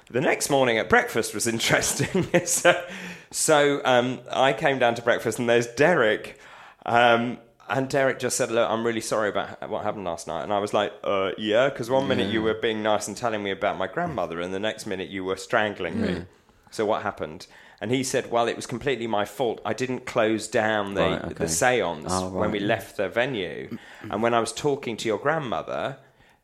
[0.10, 2.30] The next morning at breakfast was interesting.
[2.46, 2.82] so,
[3.30, 6.40] so um, I came down to breakfast, and there's Derek.
[6.86, 7.40] Um,
[7.70, 10.44] and Derek just said, Look, I'm really sorry about what happened last night.
[10.44, 13.44] And I was like, uh, Yeah, because one minute you were being nice and telling
[13.44, 16.26] me about my grandmother, and the next minute you were strangling me.
[16.72, 17.48] So what happened?
[17.80, 19.62] And he said, Well, it was completely my fault.
[19.64, 21.34] I didn't close down the, Right, okay.
[21.36, 23.78] the seance Oh, when we left the venue.
[24.10, 25.98] and when I was talking to your grandmother,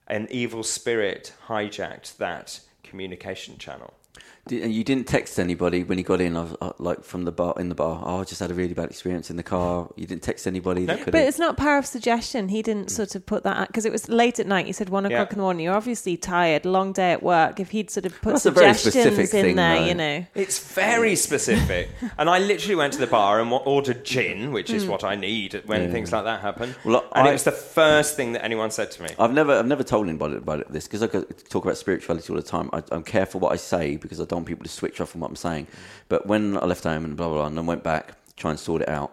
[0.07, 3.93] an evil spirit hijacked that communication channel.
[4.45, 7.23] Did- And you didn't text anybody when you got in, I was, uh, like from
[7.23, 8.03] the bar in the bar.
[8.05, 9.87] Oh, I just had a really bad experience in the car.
[9.95, 11.05] You didn't text anybody that.
[11.05, 12.49] But it's not power of suggestion.
[12.49, 14.67] He didn't sort of put that because it was late at night.
[14.67, 15.11] You said one Yeah.
[15.21, 15.63] o'clock in the morning.
[15.63, 17.61] You're obviously tired, long day at work.
[17.61, 19.85] If he'd sort of put That's a very suggestions specific in thing, there, though.
[19.85, 20.25] you know.
[20.35, 21.87] It's very specific.
[22.17, 25.61] and I literally went to the bar and ordered gin, which is what I need
[25.67, 26.75] when things like that happen.
[26.83, 29.09] Well, and I- it was the first thing that anyone said to me.
[29.17, 32.27] I've never, I've never told anybody about it, this because I go- talk about spirituality
[32.33, 32.69] all the time.
[32.73, 35.29] I, I'm careful what I say because I want people to switch off from what
[35.29, 35.67] I'm saying.
[36.09, 38.63] But when I left home and blah blah blah, and then went back trying to
[38.63, 39.11] sort it out,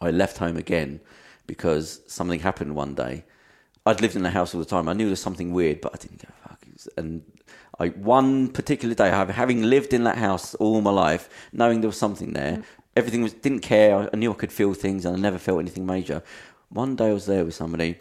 [0.00, 1.00] I left home again
[1.46, 3.24] because something happened one day.
[3.84, 4.88] I'd lived in the house all the time.
[4.88, 6.60] I knew there was something weird, but I didn't go fuck.
[6.96, 7.22] And
[7.78, 11.98] I one particular day, having lived in that house all my life, knowing there was
[11.98, 12.62] something there,
[12.96, 14.10] everything was didn't care.
[14.12, 16.22] I knew I could feel things, and I never felt anything major.
[16.68, 18.00] One day I was there with somebody,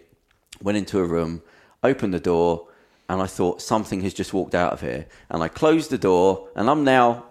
[0.62, 1.44] went into a room,
[1.84, 2.68] opened the door,
[3.10, 5.06] and I thought something has just walked out of here.
[5.30, 7.26] And I closed the door, and I'm now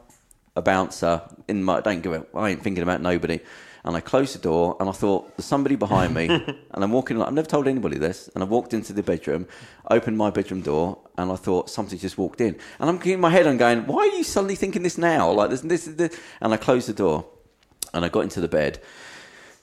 [0.56, 1.80] a bouncer in my.
[1.80, 2.24] Don't give a.
[2.36, 3.40] I ain't thinking about nobody.
[3.86, 7.20] And I closed the door, and I thought there's somebody behind me, and I'm walking.
[7.20, 9.46] I've never told anybody this, and I walked into the bedroom,
[9.90, 13.28] opened my bedroom door, and I thought something just walked in, and I'm in my
[13.28, 15.30] head, I'm going, why are you suddenly thinking this now?
[15.32, 17.26] Like this, this, this, and I closed the door,
[17.92, 18.80] and I got into the bed,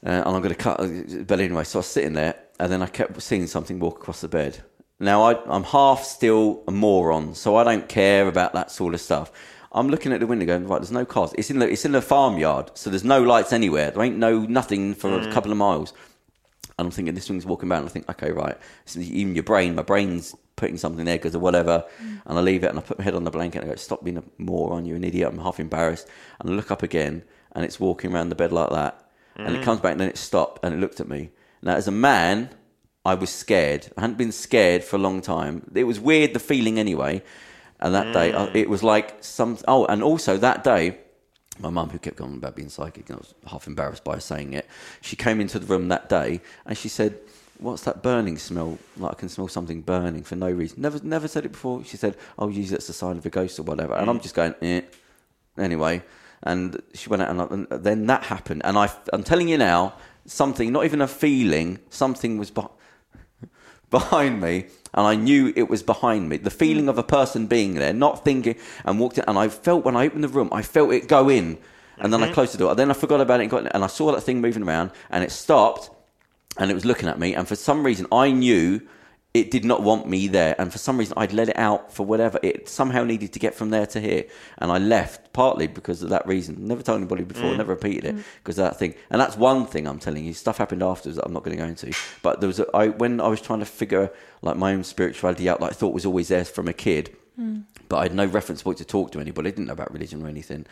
[0.05, 0.77] uh, and I'm going to cut
[1.25, 1.63] but anyway.
[1.63, 4.61] So I was sitting there, and then I kept seeing something walk across the bed.
[5.01, 9.01] Now I, I'm half still a moron, so I don't care about that sort of
[9.01, 9.31] stuff.
[9.71, 10.79] I'm looking at the window, going right.
[10.79, 11.33] There's no cars.
[11.37, 13.91] It's in the it's in the farmyard, so there's no lights anywhere.
[13.91, 15.31] There ain't no nothing for a mm.
[15.31, 15.93] couple of miles.
[16.77, 18.57] And I'm thinking this thing's walking about, and I think, okay, right.
[18.83, 21.85] It's even your brain, my brain's putting something there because of whatever.
[22.01, 22.21] Mm.
[22.25, 23.77] And I leave it, and I put my head on the blanket, and I go,
[23.77, 24.85] stop being a moron.
[24.85, 25.29] You're an idiot.
[25.31, 26.07] I'm half embarrassed.
[26.39, 27.23] And I look up again,
[27.53, 29.09] and it's walking around the bed like that.
[29.35, 29.63] And it mm.
[29.63, 31.31] comes back, and then it stopped, and it looked at me.
[31.61, 32.49] Now, as a man,
[33.05, 33.91] I was scared.
[33.97, 35.69] I hadn't been scared for a long time.
[35.73, 37.23] It was weird, the feeling anyway.
[37.79, 39.57] And that day, I- it was like some.
[39.67, 40.97] Oh, and also that day,
[41.59, 44.53] my mum, who kept going about being psychic, and I was half embarrassed by saying
[44.53, 44.67] it,
[45.01, 47.17] she came into the room that day and she said,
[47.57, 48.77] What's that burning smell?
[48.97, 50.81] Like I can smell something burning for no reason.
[50.81, 51.83] Never never said it before.
[51.83, 53.93] She said, Oh, usually that's a sign of a ghost or whatever.
[53.95, 54.81] And I'm just going, eh.
[55.57, 56.01] Anyway,
[56.43, 58.61] and she went out and, I- and then that happened.
[58.63, 59.93] And I, I'm telling you now,
[60.25, 62.73] something, not even a feeling, something was behind
[63.91, 66.37] behind me and I knew it was behind me.
[66.37, 66.89] The feeling hmm.
[66.89, 70.05] of a person being there, not thinking, and walked in, and I felt when I
[70.05, 71.57] opened the room, I felt it go in,
[71.97, 72.33] and then I mm-hmm.
[72.33, 72.71] closed the door.
[72.71, 74.91] And then I forgot about it and, got, and I saw that thing moving around,
[75.09, 75.89] and it stopped,
[76.57, 78.81] and it was looking at me, and for some reason I knew
[79.33, 82.05] it did not want me there, and for some reason I'd let it out for
[82.05, 82.37] whatever.
[82.43, 84.25] It somehow needed to get from there to here,
[84.57, 86.67] and I left partly because of that reason.
[86.67, 87.57] Never told anybody before, mm.
[87.57, 88.23] never repeated it mm.
[88.43, 90.33] because of that thing, and that's one thing I'm telling you.
[90.33, 92.89] Stuff happened afterwards that I'm not going to go into, but there was a, I
[92.89, 94.11] when I was trying to figure
[94.41, 97.63] like my own spirituality out, like I thought was always there from a kid, mm.
[97.87, 99.47] but I had no reference point to talk to anybody.
[99.47, 100.65] I didn't know about religion or anything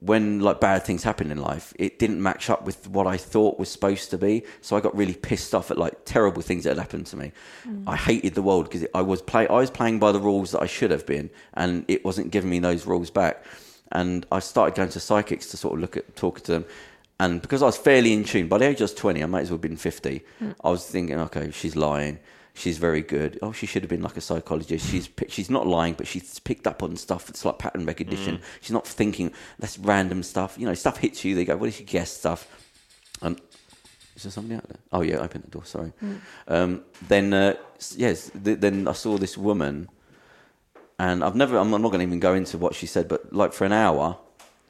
[0.00, 3.58] when like bad things happen in life, it didn't match up with what I thought
[3.58, 4.44] was supposed to be.
[4.60, 7.32] So I got really pissed off at like terrible things that had happened to me.
[7.66, 7.84] Mm.
[7.86, 10.62] I hated the world because I was play I was playing by the rules that
[10.62, 13.44] I should have been, and it wasn't giving me those rules back.
[13.90, 16.64] And I started going to psychics to sort of look at talking to them.
[17.18, 19.40] And because I was fairly in tune, by the age I was 20, I might
[19.40, 20.22] as well have been 50.
[20.40, 20.54] Mm.
[20.62, 22.20] I was thinking, okay, she's lying.
[22.58, 23.38] She's very good.
[23.40, 24.90] Oh, she should have been like a psychologist.
[24.90, 27.28] She's she's not lying, but she's picked up on stuff.
[27.28, 28.40] It's like pattern recognition.
[28.60, 30.56] She's not thinking that's random stuff.
[30.58, 31.34] You know, stuff hits you.
[31.36, 32.48] They go, "What did she guess?" Stuff.
[33.22, 33.40] And
[34.16, 34.78] is there somebody out there?
[34.92, 35.64] Oh yeah, open the door.
[35.64, 35.92] Sorry.
[36.48, 37.54] Um, then uh,
[37.96, 39.88] yes, th- then I saw this woman,
[40.98, 41.56] and I've never.
[41.58, 44.16] I'm not going to even go into what she said, but like for an hour,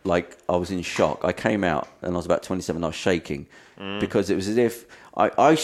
[0.05, 1.25] like I was in shock.
[1.25, 2.85] I came out and I was about 27.
[2.85, 3.47] I was shaking
[4.01, 4.87] because it was as if
[5.19, 5.59] I, I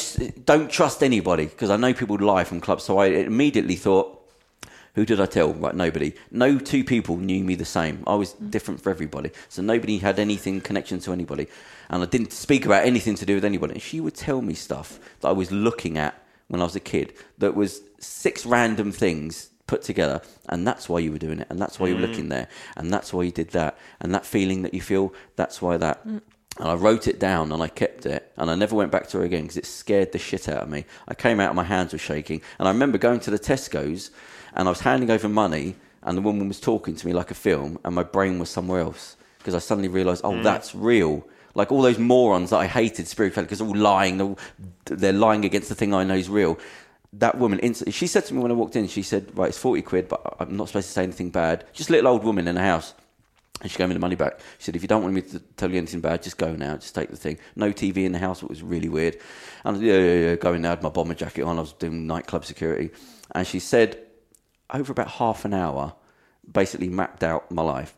[0.45, 2.85] don't trust anybody because I know people lie from clubs.
[2.85, 4.21] So I immediately thought,
[4.95, 5.53] who did I tell?
[5.53, 6.13] Right, nobody.
[6.31, 8.03] No two people knew me the same.
[8.07, 8.51] I was mm.
[8.51, 9.31] different for everybody.
[9.49, 11.47] So nobody had anything connection to anybody.
[11.89, 13.75] And I didn't speak about anything to do with anybody.
[13.75, 16.81] And she would tell me stuff that I was looking at when I was a
[16.81, 20.21] kid that was six random things put together.
[20.49, 21.47] And that's why you were doing it.
[21.49, 22.09] And that's why you were mm.
[22.09, 22.49] looking there.
[22.77, 23.79] And that's why you did that.
[24.01, 26.07] And that feeling that you feel, that's why that.
[26.07, 26.23] Mm.
[26.59, 29.19] And I wrote it down and I kept it and I never went back to
[29.19, 30.85] her again because it scared the shit out of me.
[31.09, 32.43] I came out, and my hands were shaking.
[32.59, 34.11] And I remember going to the Tesco's
[34.55, 35.75] and I was handing over money
[36.05, 38.81] and the woman was talking to me like a film and my brain was somewhere
[38.81, 40.43] else because I suddenly realised, oh, mm.
[40.43, 41.27] that's real.
[41.55, 44.39] Like all those morons that I hated spirituality because all lying, they're, all-
[44.89, 46.59] lying, they're lying against the thing I know is real.
[47.15, 49.59] That woman, instantly, she said to me when I walked in, she said, right, it's
[49.59, 51.65] 40 quid, but I'm not supposed to say anything bad.
[51.73, 52.95] Just a little old woman in a house.
[53.61, 54.41] And she gave me the money back.
[54.59, 56.77] She said, if you don't want me to tell you anything bad, just go now.
[56.77, 57.39] Just take the thing.
[57.57, 58.43] No TV in the house.
[58.43, 59.17] It was really weird.
[59.65, 61.57] And yeah, yeah, yeah, going there, I had my bomber jacket on.
[61.57, 62.91] I was doing nightclub security.
[63.35, 64.05] And she said,
[64.71, 65.95] over about half an hour,
[66.51, 67.95] basically mapped out my life.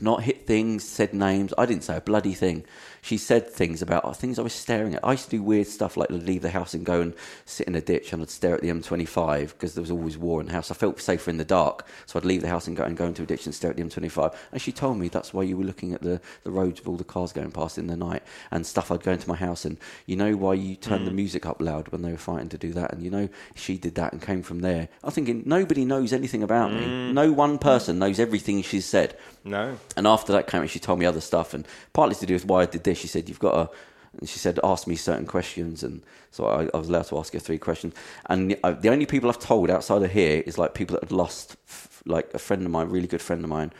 [0.00, 1.54] Not hit things, said names.
[1.56, 2.64] I didn't say a bloody thing.
[3.04, 5.04] She said things about uh, things I was staring at.
[5.04, 7.74] I used to do weird stuff like leave the house and go and sit in
[7.74, 10.52] a ditch and I'd stare at the M25 because there was always war in the
[10.52, 10.70] house.
[10.70, 13.06] I felt safer in the dark, so I'd leave the house and go and go
[13.06, 14.32] into a ditch and stare at the M25.
[14.52, 16.96] And she told me that's why you were looking at the, the roads with all
[16.96, 18.22] the cars going past in the night
[18.52, 18.92] and stuff.
[18.92, 21.88] I'd go into my house and you know why you turned the music up loud
[21.88, 24.44] when they were fighting to do that, and you know she did that and came
[24.44, 24.88] from there.
[25.02, 27.12] I'm thinking nobody knows anything about me.
[27.12, 29.16] No one person knows everything she's said.
[29.42, 29.76] No.
[29.96, 32.62] And after that came she told me other stuff, and partly to do with why
[32.62, 32.91] I did this.
[32.94, 33.76] She said, "You've got to."
[34.18, 37.32] and she said, "Ask me certain questions," and so I, I was allowed to ask
[37.32, 37.94] her three questions.
[38.26, 41.04] And the, uh, the only people I've told outside of here is like people that
[41.04, 43.72] had lost, f- like a friend of mine, really good friend of mine,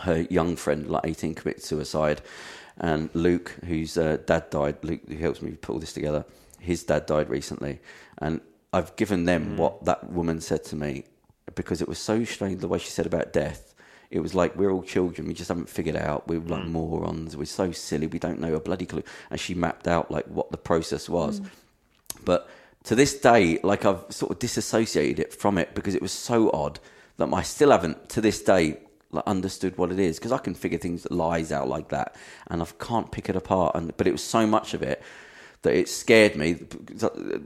[0.00, 2.22] her young friend, like 18, committed suicide.
[2.78, 6.24] And Luke, whose uh, dad died, Luke, who helps me put all this together,
[6.58, 7.80] his dad died recently.
[8.18, 8.40] And
[8.72, 11.04] I've given them what that woman said to me
[11.54, 13.69] because it was so strange the way she said about death.
[14.10, 16.26] It was like we're all children, we just haven't figured out.
[16.26, 16.70] We're like mm.
[16.70, 19.04] morons, we're so silly, we don't know a bloody clue.
[19.30, 21.40] And she mapped out like what the process was.
[21.40, 21.50] Mm.
[22.24, 22.48] But
[22.84, 26.50] to this day, like I've sort of disassociated it from it because it was so
[26.52, 26.80] odd
[27.18, 28.78] that I still haven't to this day
[29.12, 32.14] like understood what it is because I can figure things lies out like that
[32.48, 33.76] and I can't pick it apart.
[33.76, 35.02] And but it was so much of it
[35.62, 36.58] that it scared me.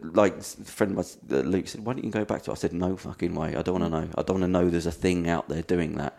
[0.02, 2.54] Like a friend of mine, uh, Luke said, "Why don't you go back to?" it?
[2.54, 3.56] I said, "No fucking way.
[3.56, 4.02] I don't want to mm.
[4.02, 4.08] know.
[4.16, 6.16] I don't want to know there's a thing out there doing that."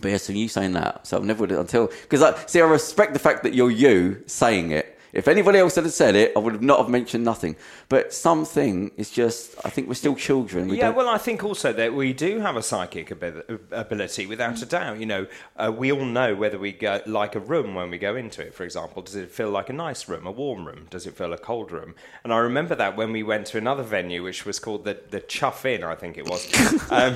[0.00, 2.64] But yeah, so you saying that, so I've never would until because I see I
[2.64, 4.97] respect the fact that you're you saying it.
[5.12, 7.56] If anybody else had said it, I would have not have mentioned nothing.
[7.88, 10.68] But something is just, I think we're still children.
[10.68, 14.60] We yeah, well, I think also that we do have a psychic abi- ability, without
[14.62, 14.98] a doubt.
[14.98, 18.16] You know, uh, we all know whether we go, like a room when we go
[18.16, 18.54] into it.
[18.54, 20.86] For example, does it feel like a nice room, a warm room?
[20.90, 21.94] Does it feel a cold room?
[22.24, 25.20] And I remember that when we went to another venue, which was called the the
[25.20, 26.46] Chuff Inn, I think it was.
[26.90, 27.14] Um,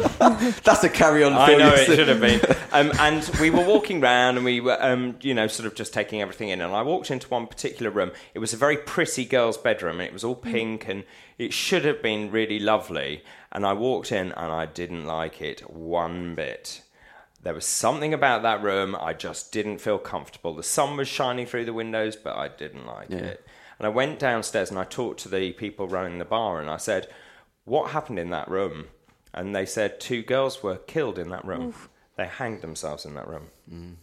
[0.65, 1.33] that's a carry on.
[1.33, 2.41] I know it should have been.
[2.73, 5.95] Um, and we were walking around and we were, um, you know, sort of just
[5.95, 6.61] taking everything in.
[6.61, 8.13] And I walked into one particular room.
[8.35, 10.43] It was a very pretty girl's bedroom and it was all mm.
[10.43, 11.05] pink and
[11.39, 13.25] it should have been really lovely.
[13.51, 16.83] And I walked in and I didn't like it one bit.
[17.43, 20.55] There was something about that room I just didn't feel comfortable.
[20.55, 23.45] The sun was shining through the windows, but I didn't like it.
[23.79, 26.77] And I went downstairs and I talked to the people running the bar and I
[26.77, 27.09] said,
[27.65, 28.87] What happened in that room?
[29.35, 31.75] And they said two girls were killed in that room.
[32.17, 33.49] They hanged themselves in that room.
[33.73, 33.95] Mm.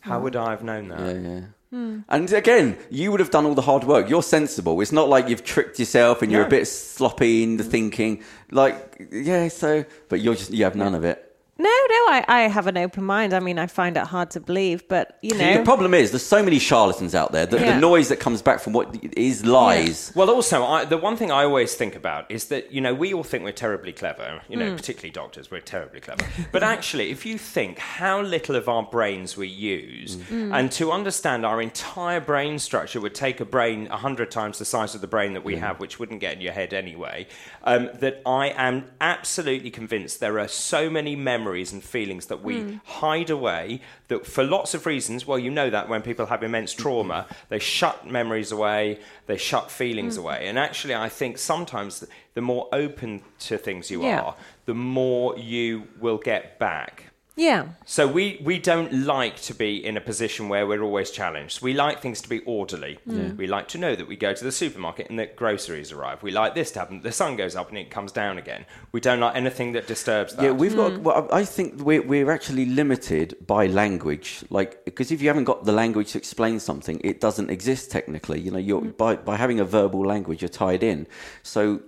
[0.00, 1.00] How would I have known that?
[1.00, 1.40] Yeah, yeah.
[1.72, 4.10] And again, you would have done all the hard work.
[4.10, 4.78] You're sensible.
[4.82, 6.50] It's not like you've tricked yourself and you're a No.
[6.50, 8.22] bit sloppy in the thinking.
[8.50, 11.31] Like, yeah, so, but you're just, you have none of it.
[11.62, 13.32] No, no, I, I have an open mind.
[13.32, 16.26] I mean, I find it hard to believe, but you know, The problem is, there's
[16.26, 17.74] so many charlatans out there that Yeah.
[17.74, 20.10] the noise that comes back from what is lies.
[20.16, 23.14] Well, also, I, the one thing I always think about is that, you know, we
[23.14, 24.76] all think we're terribly clever, you know, mm.
[24.76, 26.24] particularly doctors, we're terribly clever.
[26.50, 30.48] But actually, if you think how little of our brains we use, mm.
[30.48, 30.58] Mm.
[30.58, 34.96] and to understand our entire brain structure would take a brain 100 times the size
[34.96, 37.28] of the brain that we have, which wouldn't get in your head anyway,
[37.62, 42.60] um, that I am absolutely convinced there are so many memories and feelings that we
[42.60, 42.76] hmm.
[42.84, 46.72] hide away that for lots of reasons, well, you know that when people have immense
[46.72, 50.22] trauma, they shut memories away, they shut feelings hmm.
[50.22, 50.48] away.
[50.48, 54.22] And actually, I think sometimes the more open to things you Yeah.
[54.22, 54.34] are,
[54.64, 57.11] the more you will get back.
[57.36, 61.62] Yeah, So we, we don't like to be in a position where we're always challenged.
[61.62, 62.98] We like things to be orderly.
[63.08, 63.36] Mm.
[63.36, 66.22] We like to know that we go to the supermarket and that groceries arrive.
[66.22, 67.00] We like this to happen.
[67.00, 68.66] The sun goes up and it comes down again.
[68.92, 70.42] We don't like anything that disturbs that.
[70.42, 70.92] Yeah, we've got.
[70.92, 71.02] Mm.
[71.02, 75.44] Well, I I think we're we're actually limited by language, like because if you haven't
[75.44, 78.40] got the language to explain something, it doesn't exist technically.
[78.40, 78.96] You know, you're mm.
[78.96, 81.06] by by having a verbal language, you're tied in.
[81.42, 81.80] So, l-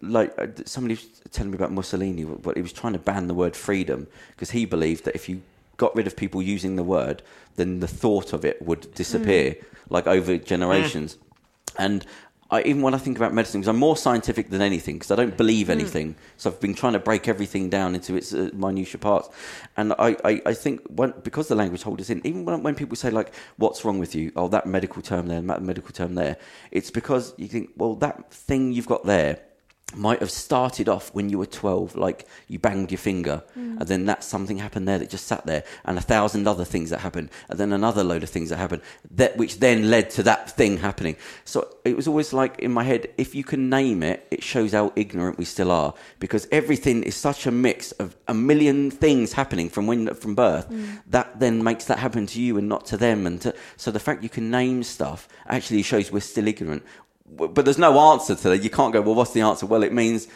[0.00, 3.34] like uh, somebody was telling me about Mussolini, but he was trying to ban the
[3.34, 5.42] word freedom because he believed that if you
[5.76, 7.22] got rid of people using the word,
[7.56, 9.56] then the thought of it would disappear,
[9.88, 11.16] like over generations.
[11.78, 12.04] And
[12.50, 15.16] I, even when I think about medicine, because I'm more scientific than anything, because I
[15.16, 16.14] don't believe anything.
[16.38, 19.28] So I've been trying to break everything down into its uh, minutiae parts.
[19.76, 22.74] And I, I, I think when, because the language holds us in, even when, when
[22.74, 24.32] people say, like, what's wrong with you?
[24.34, 26.38] Oh, that medical term there, that medical term there.
[26.70, 29.40] It's because you think, well, that thing you've got there
[29.94, 33.78] might have started off when you were 12 like you banged your finger mm.
[33.80, 36.90] and then that something happened there that just sat there and a thousand other things
[36.90, 40.22] that happened and then another load of things that happened that which then led to
[40.22, 41.16] that thing happening.
[41.44, 44.72] So it was always like in my head if you can name it it shows
[44.72, 49.32] how ignorant we still are because everything is such a mix of a million things
[49.32, 51.00] happening from when from birth mm.
[51.06, 53.98] that then makes that happen to you and not to them and to, so the
[53.98, 56.82] fact you can name stuff actually shows we're still ignorant
[57.30, 58.62] but there's no answer to that.
[58.62, 59.66] You can't go, well, what's the answer?
[59.66, 60.28] Well, it means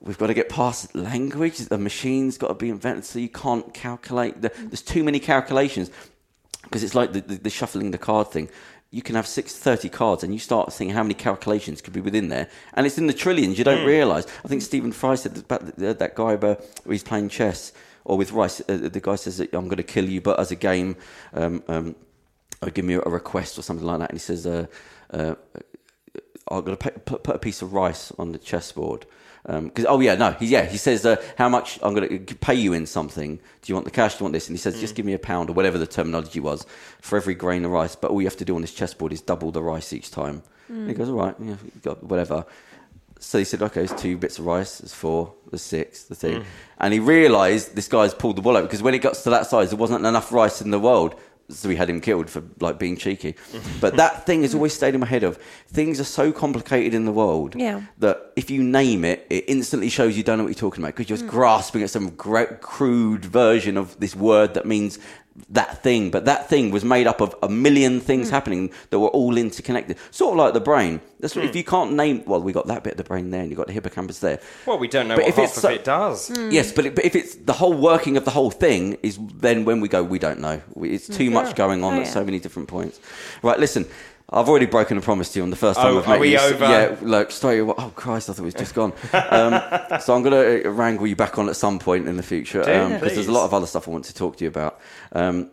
[0.00, 1.58] we've got to get past language.
[1.58, 4.42] The machine's got to be invented, so you can't calculate.
[4.42, 5.90] The, there's too many calculations
[6.64, 8.48] because it's like the, the, the shuffling the card thing.
[8.90, 12.00] You can have six, 30 cards, and you start seeing how many calculations could be
[12.02, 13.56] within there, and it's in the trillions.
[13.56, 14.26] You don't realise.
[14.44, 17.72] I think Stephen Fry said about that, that guy where he's playing chess
[18.04, 18.60] or with Rice.
[18.68, 20.96] Uh, the guy says that I'm going to kill you, but as a game.
[21.32, 21.94] Um, um,
[22.62, 24.66] or give me a request or something like that, and he says, uh,
[25.10, 25.34] uh,
[26.52, 29.06] I'm going to put, put a piece of rice on the chessboard,
[29.46, 32.34] um, Because oh yeah, no, he yeah he says uh, how much I'm going to
[32.36, 33.36] pay you in something.
[33.36, 34.14] Do you want the cash?
[34.14, 34.48] Do you want this?
[34.48, 34.96] And he says just mm.
[34.96, 36.64] give me a pound or whatever the terminology was
[37.00, 37.96] for every grain of rice.
[37.96, 40.42] But all you have to do on this chessboard is double the rice each time.
[40.68, 42.46] And he goes all right, yeah, got whatever.
[43.18, 46.40] So he said, okay, it's two bits of rice, there's four, there's six, the thing.
[46.40, 46.44] Mm.
[46.78, 49.46] And he realised this guy's pulled the wool out because when it got to that
[49.46, 51.14] size, there wasn't enough rice in the world.
[51.48, 53.34] So we had him killed for like being cheeky.
[53.80, 55.38] but that thing has always stayed in my head of
[55.68, 57.82] things are so complicated in the world Yeah.
[57.98, 60.94] that if you name it, it instantly shows you don't know what you're talking about
[60.96, 61.32] because you're just mm.
[61.32, 64.98] grasping at some gra- crude version of this word that means
[65.50, 66.10] that thing.
[66.10, 68.34] But that thing was made up of a million things hmm.
[68.34, 69.96] happening that were all interconnected.
[70.10, 71.00] Sort of like the brain.
[71.20, 71.58] That's what, if hmm.
[71.58, 72.24] you can't name.
[72.26, 74.40] Well, we got that bit of the brain there, and you got the hippocampus there.
[74.66, 76.28] Well, we don't know But what if half it's of so- it does.
[76.28, 76.50] Hmm.
[76.50, 79.64] Yes, but, it, but if it's the whole working of the whole thing is then
[79.64, 80.60] when we go, we don't know.
[80.76, 82.12] It's too much going on Oh, at yeah.
[82.12, 83.00] so many different points.
[83.42, 83.86] Right, listen.
[84.32, 86.20] I've already broken a promise to you on the first time Oh, I've are met
[86.20, 86.38] we you.
[86.38, 86.64] over?
[86.64, 87.74] Yeah, look, straight away.
[87.76, 88.92] Oh Christ, I thought it was just gone.
[89.12, 92.62] Um, so I'm going to wrangle you back on at some point in the future
[92.62, 94.80] Do, because there's a lot of other stuff I want to talk to you about.
[95.12, 95.50] Um,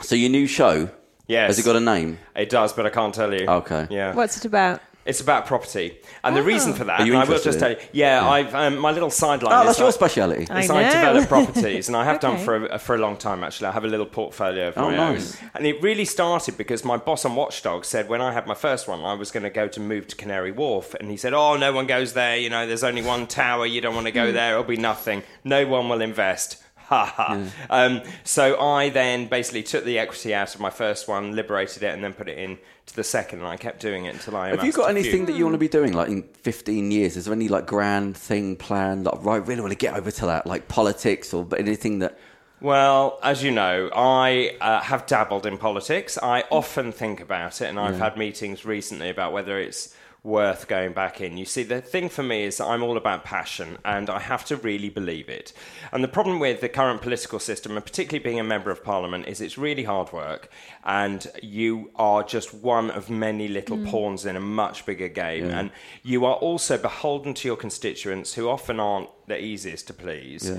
[0.00, 0.90] so your new show,
[1.26, 1.48] Yes.
[1.48, 2.18] has it got a name?
[2.34, 3.46] It does, but I can't tell you.
[3.48, 3.86] Okay.
[3.90, 4.14] Yeah.
[4.14, 4.80] What's it about?
[5.06, 7.56] It's about property, and the reason for that, Are you and I will interested just
[7.56, 9.52] in tell you, yeah, I've um, my little sideline.
[9.52, 10.46] Oh, is that's your I- speciality.
[10.50, 10.90] I is I know.
[10.90, 12.44] develop properties, and I have done Okay.
[12.44, 13.42] for a, for a long time.
[13.42, 15.42] Actually, I have a little portfolio of Oh, my nice.
[15.42, 18.54] own, and it really started because my boss on Watchdog said when I had my
[18.54, 21.32] first one, I was going to go to move to Canary Wharf, and he said,
[21.32, 22.36] "Oh, no one goes there.
[22.36, 23.64] You know, there's only one tower.
[23.64, 24.16] You don't want to Hmm.
[24.26, 24.52] go there.
[24.52, 25.22] It'll be nothing.
[25.44, 27.40] No one will invest." Ha ha.
[27.70, 31.94] Um, so I then basically took the equity out of my first one, liberated it,
[31.94, 34.48] and then put it in to the second, and I kept doing it until I.
[34.48, 37.16] Have you got anything that you want to be doing like in 15 years?
[37.16, 39.04] Is there any like grand thing planned?
[39.04, 42.18] Like, right, really want to get over to that, like politics or anything that.
[42.60, 46.18] Well, as you know, I uh, have dabbled in politics.
[46.20, 50.92] I often think about it, and I've had meetings recently about whether it's worth going
[50.92, 51.38] back in.
[51.38, 54.56] You see, the thing for me is I'm all about passion, and I have to
[54.56, 55.52] really believe it.
[55.92, 59.26] And the problem with the current political system, and particularly being a member of parliament,
[59.26, 60.50] is it's really hard work,
[60.84, 63.88] and you are just one of many little mm.
[63.88, 65.44] pawns in a much bigger game.
[65.50, 65.70] And
[66.02, 70.50] you are also beholden to your constituents, who often aren't the easiest to please.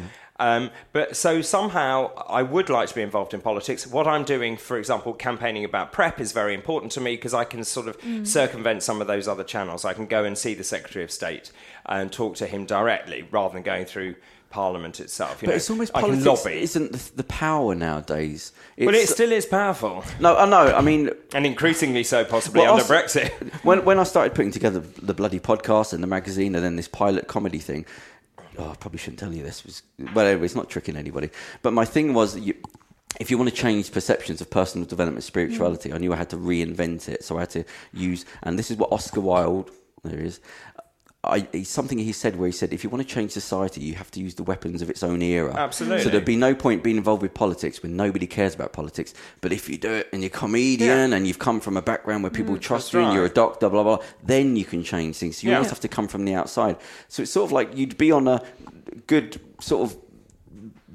[0.41, 3.85] Um, but so somehow I would like to be involved in politics.
[3.85, 7.43] What I'm doing, for example, campaigning about PrEP is very important to me because I
[7.43, 7.95] can sort of
[8.27, 9.85] circumvent some of those other channels.
[9.85, 11.51] I can go and see the Secretary of State
[11.85, 14.15] and talk to him directly rather than going through
[14.49, 15.41] Parliament itself.
[15.41, 16.61] You But know, it's almost I can politics lobby.
[16.61, 18.51] isn't the, the power nowadays.
[18.77, 20.75] but it still is powerful, no, I know.
[20.75, 23.53] I mean, and increasingly so, possibly Well, under also- Brexit.
[23.63, 26.89] when when I started putting together the bloody podcast and the magazine and then this
[26.89, 27.85] pilot comedy thing,
[28.61, 29.63] oh, I probably shouldn't tell you this.
[29.65, 29.83] Was
[30.13, 31.29] well, anyway, it's not tricking anybody.
[31.61, 32.55] But my thing was, you,
[33.19, 36.37] if you want to change perceptions of personal development, spirituality, I knew I had to
[36.37, 37.23] reinvent it.
[37.23, 39.69] So I had to use, and this is what Oscar Wilde.
[40.03, 40.39] There he is.
[41.23, 44.09] I, something he said where he said, if you want to change society, you have
[44.11, 45.53] to use the weapons of its own era.
[45.55, 46.03] Absolutely.
[46.03, 49.13] So there'd be no point being involved with politics when nobody cares about politics.
[49.39, 52.23] But if you do it and you're a comedian and you've come from a background
[52.23, 53.35] where people mm, trust that's you and you're a right.
[53.35, 55.43] doctor, blah, blah, then you can change things.
[55.43, 55.57] You Yeah.
[55.57, 56.77] almost have to come from the outside.
[57.07, 58.41] So it's sort of like you'd be on a
[59.05, 59.97] good sort of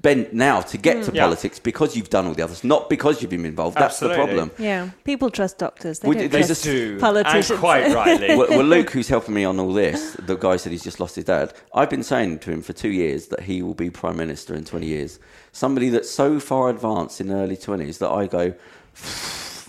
[0.06, 1.16] bent now to get to hmm.
[1.16, 1.24] Yeah.
[1.24, 3.76] politics because you've done all the others, not because you've been involved.
[3.76, 4.16] That's Absolutely.
[4.16, 4.50] the problem.
[4.56, 5.98] Yeah, people trust doctors.
[5.98, 7.00] They Would- don't they trust just do.
[7.00, 7.50] politicians.
[7.50, 8.36] And quite rightly.
[8.36, 11.16] well, well, Luke, who's helping me on all this, the guy said he's just lost
[11.16, 11.52] his dad.
[11.74, 14.64] I've been saying to him for two years that he will be prime minister in
[14.64, 15.18] 20 years.
[15.50, 18.54] Somebody that's so far advanced in early 20s that I go,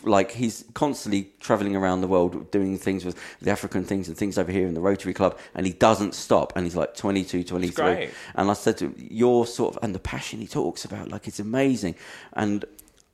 [0.08, 4.38] like he's constantly traveling around the world doing things with the African things and things
[4.38, 6.54] over here in the Rotary Club, and he doesn't stop.
[6.56, 7.74] And he's like 22, 23.
[7.74, 8.10] great.
[8.36, 11.28] And I said to him, Your sort of, and the passion he talks about, like
[11.28, 11.96] it's amazing.
[12.34, 12.66] And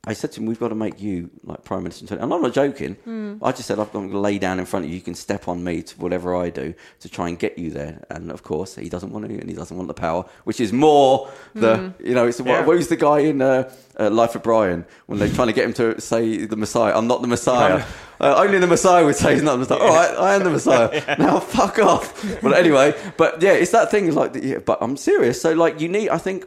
[0.06, 2.54] I said to him, "We've got to make you like prime minister." And I'm not
[2.54, 2.95] joking.
[3.06, 3.36] Hmm.
[3.41, 4.97] I just said, "I'm going to lay down in front of you.
[4.97, 8.04] You can step on me to whatever I do to try and get you there."
[8.10, 10.74] And of course, he doesn't want to, and he doesn't want the power, which is
[10.74, 11.88] more the Hmm.
[12.06, 12.28] you know.
[12.28, 12.66] It's Yeah.
[12.66, 15.64] what, who's the guy in uh, uh, Life of Brian when they're trying to get
[15.64, 16.93] him to say the Messiah?
[16.97, 17.84] I'm not the Messiah.
[18.20, 19.80] Uh, only the Messiah would say he's not the Messiah.
[19.80, 21.16] All right, I am the Messiah.
[21.18, 22.06] Now fuck off.
[22.41, 24.14] But anyway, but yeah, it's that thing.
[24.14, 25.41] Like, yeah, but I'm serious.
[25.41, 26.10] So like, you need.
[26.10, 26.45] I think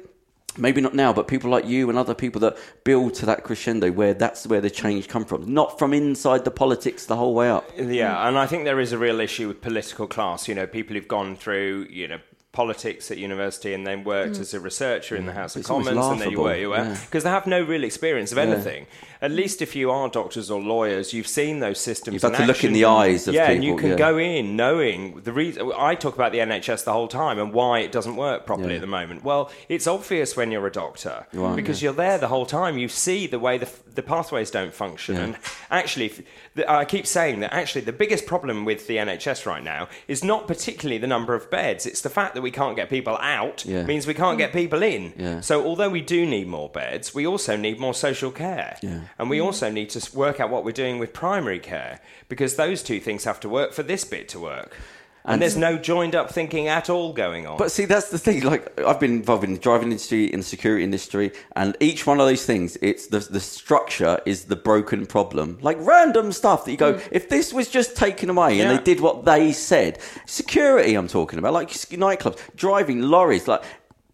[0.58, 3.90] maybe not now, but people like you and other people that build to that crescendo
[3.90, 7.50] where that's where the change come from, not from inside the politics the whole way
[7.50, 7.70] up.
[7.76, 10.48] Yeah, and I think there is a real issue with political class.
[10.48, 12.18] You know, people who've gone through, you know,
[12.56, 14.40] politics at university and then worked mm.
[14.40, 16.78] as a researcher in the House of It's Commons and then you work your way
[16.78, 17.04] laughable, yeah.
[17.04, 18.86] because they have no real experience of anything.
[19.20, 22.22] At least if you are doctors or lawyers, you've seen those systems.
[22.22, 23.96] You've in to look in the eyes of yeah, and you can yeah.
[23.96, 25.70] go in knowing the reason.
[25.76, 28.80] I talk about the NHS the whole time and why it doesn't work properly at
[28.80, 29.24] the moment.
[29.24, 32.78] Well, it's obvious when you're a doctor because you're there the whole time.
[32.78, 35.16] You see the way the, the pathways don't function.
[35.16, 35.36] And
[35.70, 36.12] actually,
[36.54, 40.22] the, I keep saying that actually the biggest problem with the NHS right now is
[40.22, 41.86] not particularly the number of beds.
[41.86, 43.84] It's the fact that we can't get people out Yeah.
[43.92, 45.02] means we can't get people in.
[45.18, 45.40] Yeah.
[45.40, 48.76] So although we do need more beds, we also need more social care.
[48.82, 49.00] Yeah.
[49.18, 52.84] And we also need to work out what we're doing with primary care because those
[52.84, 54.70] two things have to work for this bit to work.
[55.26, 57.58] And, And- there's no joined up thinking at all going on.
[57.58, 58.42] But see, that's the thing.
[58.44, 62.20] Like, I've been involved in the driving industry, in the security industry, and each one
[62.20, 65.58] of those things, it's the the structure is the broken problem.
[65.60, 69.00] Like random stuff that you go, if this was just taken away and they did
[69.00, 70.94] what they said, security.
[70.94, 73.62] I'm talking about, like nightclubs, driving lorries, like.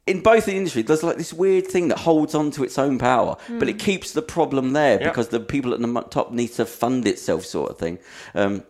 [0.04, 2.98] In both the industry, there's like this weird thing that holds on to its own
[2.98, 5.06] power, but it keeps the problem there Yeah.
[5.08, 8.00] because the people at the top need to fund itself, sort of thing.
[8.34, 8.64] Um,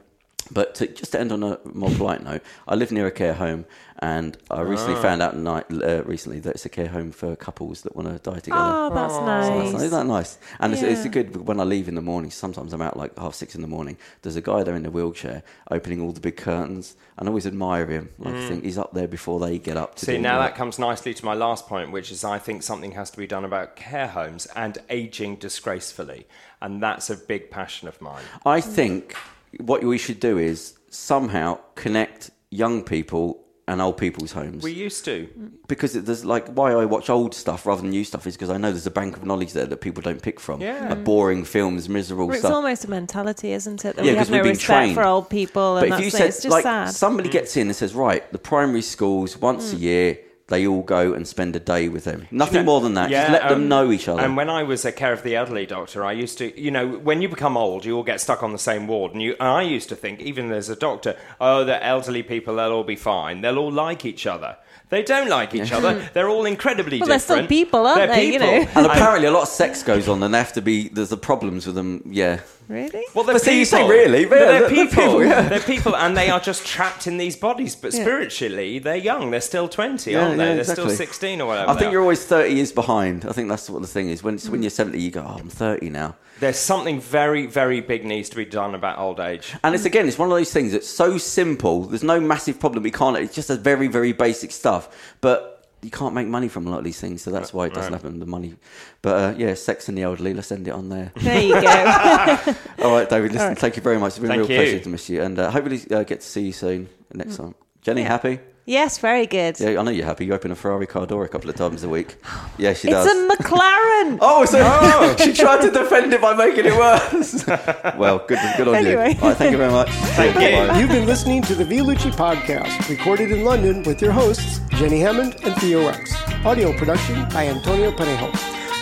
[0.53, 3.35] but to, just to end on a more polite note, I live near a care
[3.35, 3.65] home,
[4.01, 5.03] and I recently ah.
[5.03, 8.19] found out night, uh, recently that it's a care home for couples that want to
[8.19, 8.61] die ah, together.
[8.61, 9.83] Oh, that's So that's- nice.
[9.83, 10.39] Isn't that nice?
[10.61, 11.11] And it's, it's Yeah.
[11.11, 12.31] good when I leave in the morning.
[12.31, 13.97] Sometimes I'm out like half six in the morning.
[14.23, 17.47] There's a guy there in a wheelchair opening all the big curtains, and I always
[17.47, 18.11] admire him.
[18.19, 18.49] Like I mm.
[18.49, 20.51] think he's up there before they get up to See, do now work.
[20.51, 23.27] that comes nicely to my last point, which is I think something has to be
[23.27, 26.27] done about care homes and aging disgracefully.
[26.61, 28.23] And that's a big passion of mine.
[28.45, 29.17] I think
[29.61, 34.63] what we should do is somehow connect young people and old people's homes.
[34.63, 35.29] We used to.
[35.69, 38.51] because it, there's like why I watch old stuff rather than new stuff is because
[38.51, 40.61] I know there's a bank of knowledge there that people don't pick from.
[40.61, 40.89] Yeah.
[40.91, 42.55] Like boring films, miserable Well, it's stuff.
[42.55, 43.97] almost a mentality, isn't it?
[43.97, 44.95] That Yeah, we 'cause have no we've been respect trained.
[44.95, 46.91] for old people, but and if that's you said it's just like sad.
[46.91, 47.33] somebody mm.
[47.33, 49.81] gets in and says, right, the primary schools once a mm.
[49.81, 50.19] year
[50.53, 52.29] they all go and spend a day with them.
[52.31, 53.11] Nothing more than that.
[53.11, 54.21] Just let them um, know each other.
[54.21, 56.87] And when I was a care of the elderly doctor, I used to, you know,
[56.87, 59.13] when you become old, you all get stuck on the same ward.
[59.13, 62.57] And, you, and I used to think, even as a doctor, oh, the elderly people,
[62.57, 63.41] they'll all be fine.
[63.41, 64.57] They'll all like each other.
[64.91, 66.07] They don't like each other.
[66.13, 67.49] They're all incredibly Well, they're still different.
[67.49, 68.67] people, aren't They're they, you know?
[68.75, 70.89] and apparently a lot of sex goes on, and they have to be.
[70.89, 72.03] There's the problems with them.
[72.11, 72.41] Yeah,
[72.73, 73.05] really?
[73.15, 73.91] Well, they're But see, you say people.
[73.91, 75.03] really, but But yeah, they're, they're people.
[75.05, 75.49] people, yeah.
[75.53, 77.77] They're people, and they are just trapped in these bodies.
[77.77, 78.03] But Yeah.
[78.03, 79.31] spiritually, they're young.
[79.31, 80.49] They're still twenty, Yeah, aren't they?
[80.49, 81.71] yeah, they're still sixteen or whatever.
[81.71, 83.25] I think you're always 30 years behind.
[83.25, 84.23] I think that's what the thing is.
[84.23, 84.63] When when hmm.
[84.63, 86.17] you're 70, you go, oh, I'm 30 now.
[86.41, 89.53] There's something very, very big needs to be done about old age.
[89.63, 89.89] And it's hmm.
[89.89, 91.83] again, it's one of those things that's so simple.
[91.83, 92.83] There's no massive problem.
[92.83, 93.17] We can't.
[93.17, 95.15] It's just a very, very basic stuff.
[95.21, 95.52] But
[95.83, 97.93] you can't make money from a lot of these things, so that's why it doesn't
[97.93, 98.21] happen.
[98.21, 98.55] The money.
[99.03, 100.33] But uh, yeah, sex and the elderly.
[100.33, 101.13] Let's end it on there.
[101.17, 102.55] There you go.
[102.85, 103.33] All right, David.
[103.33, 104.11] Listen, thank you very much.
[104.11, 104.57] It's been a real you.
[104.57, 107.55] pleasure to miss you, and uh, hopefully uh, get to see you soon next time.
[107.83, 108.39] Jenny, happy?
[108.65, 109.59] Yes, very good.
[109.61, 110.25] Yeah, I know you're happy.
[110.27, 112.17] You open a Ferrari car door a couple of times a week.
[112.59, 113.07] Yeah, she does.
[113.07, 113.83] it's a McLaren.
[114.21, 117.47] Oh, so oh, she tried to defend it by making it worse.
[117.97, 119.15] well, good, good on Anyway.
[119.15, 119.21] you.
[119.21, 119.89] All right, thank you very much.
[119.91, 120.67] Thank you.
[120.73, 120.79] Bye.
[120.81, 125.37] You've been listening to the Vialucci Podcast, recorded in London with your hosts, Jenny Hammond
[125.45, 126.15] and Theo Rex.
[126.45, 128.33] Audio production by Antonio Parejo.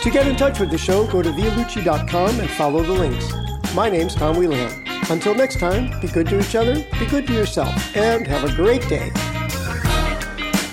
[0.03, 3.31] To get in touch with the show, go to vialucci.com and follow the links.
[3.74, 4.72] My name's Tom Wheelham.
[5.11, 8.55] Until next time, be good to each other, be good to yourself, and have a
[8.55, 9.11] great day.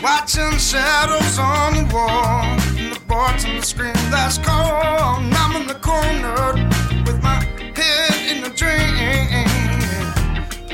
[0.01, 2.43] Watching shadows on the wall
[2.77, 4.53] and the boards on the screen that's cold.
[4.53, 6.53] I'm in the corner
[7.03, 7.43] with my
[7.73, 9.47] head in a dream.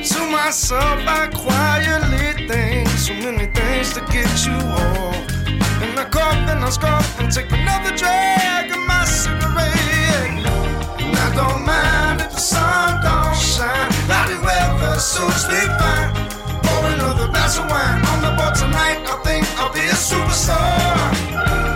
[0.03, 5.15] To myself, I quietly think so many things to get you off.
[5.82, 10.43] And I cough and I scoff and take another drag of my cigarette.
[10.99, 13.89] And I don't mind if the sun don't shine.
[14.28, 16.22] The weather suits me fine
[17.28, 18.99] glass of wine on the bar tonight.
[19.05, 21.72] I think I'll be a superstar.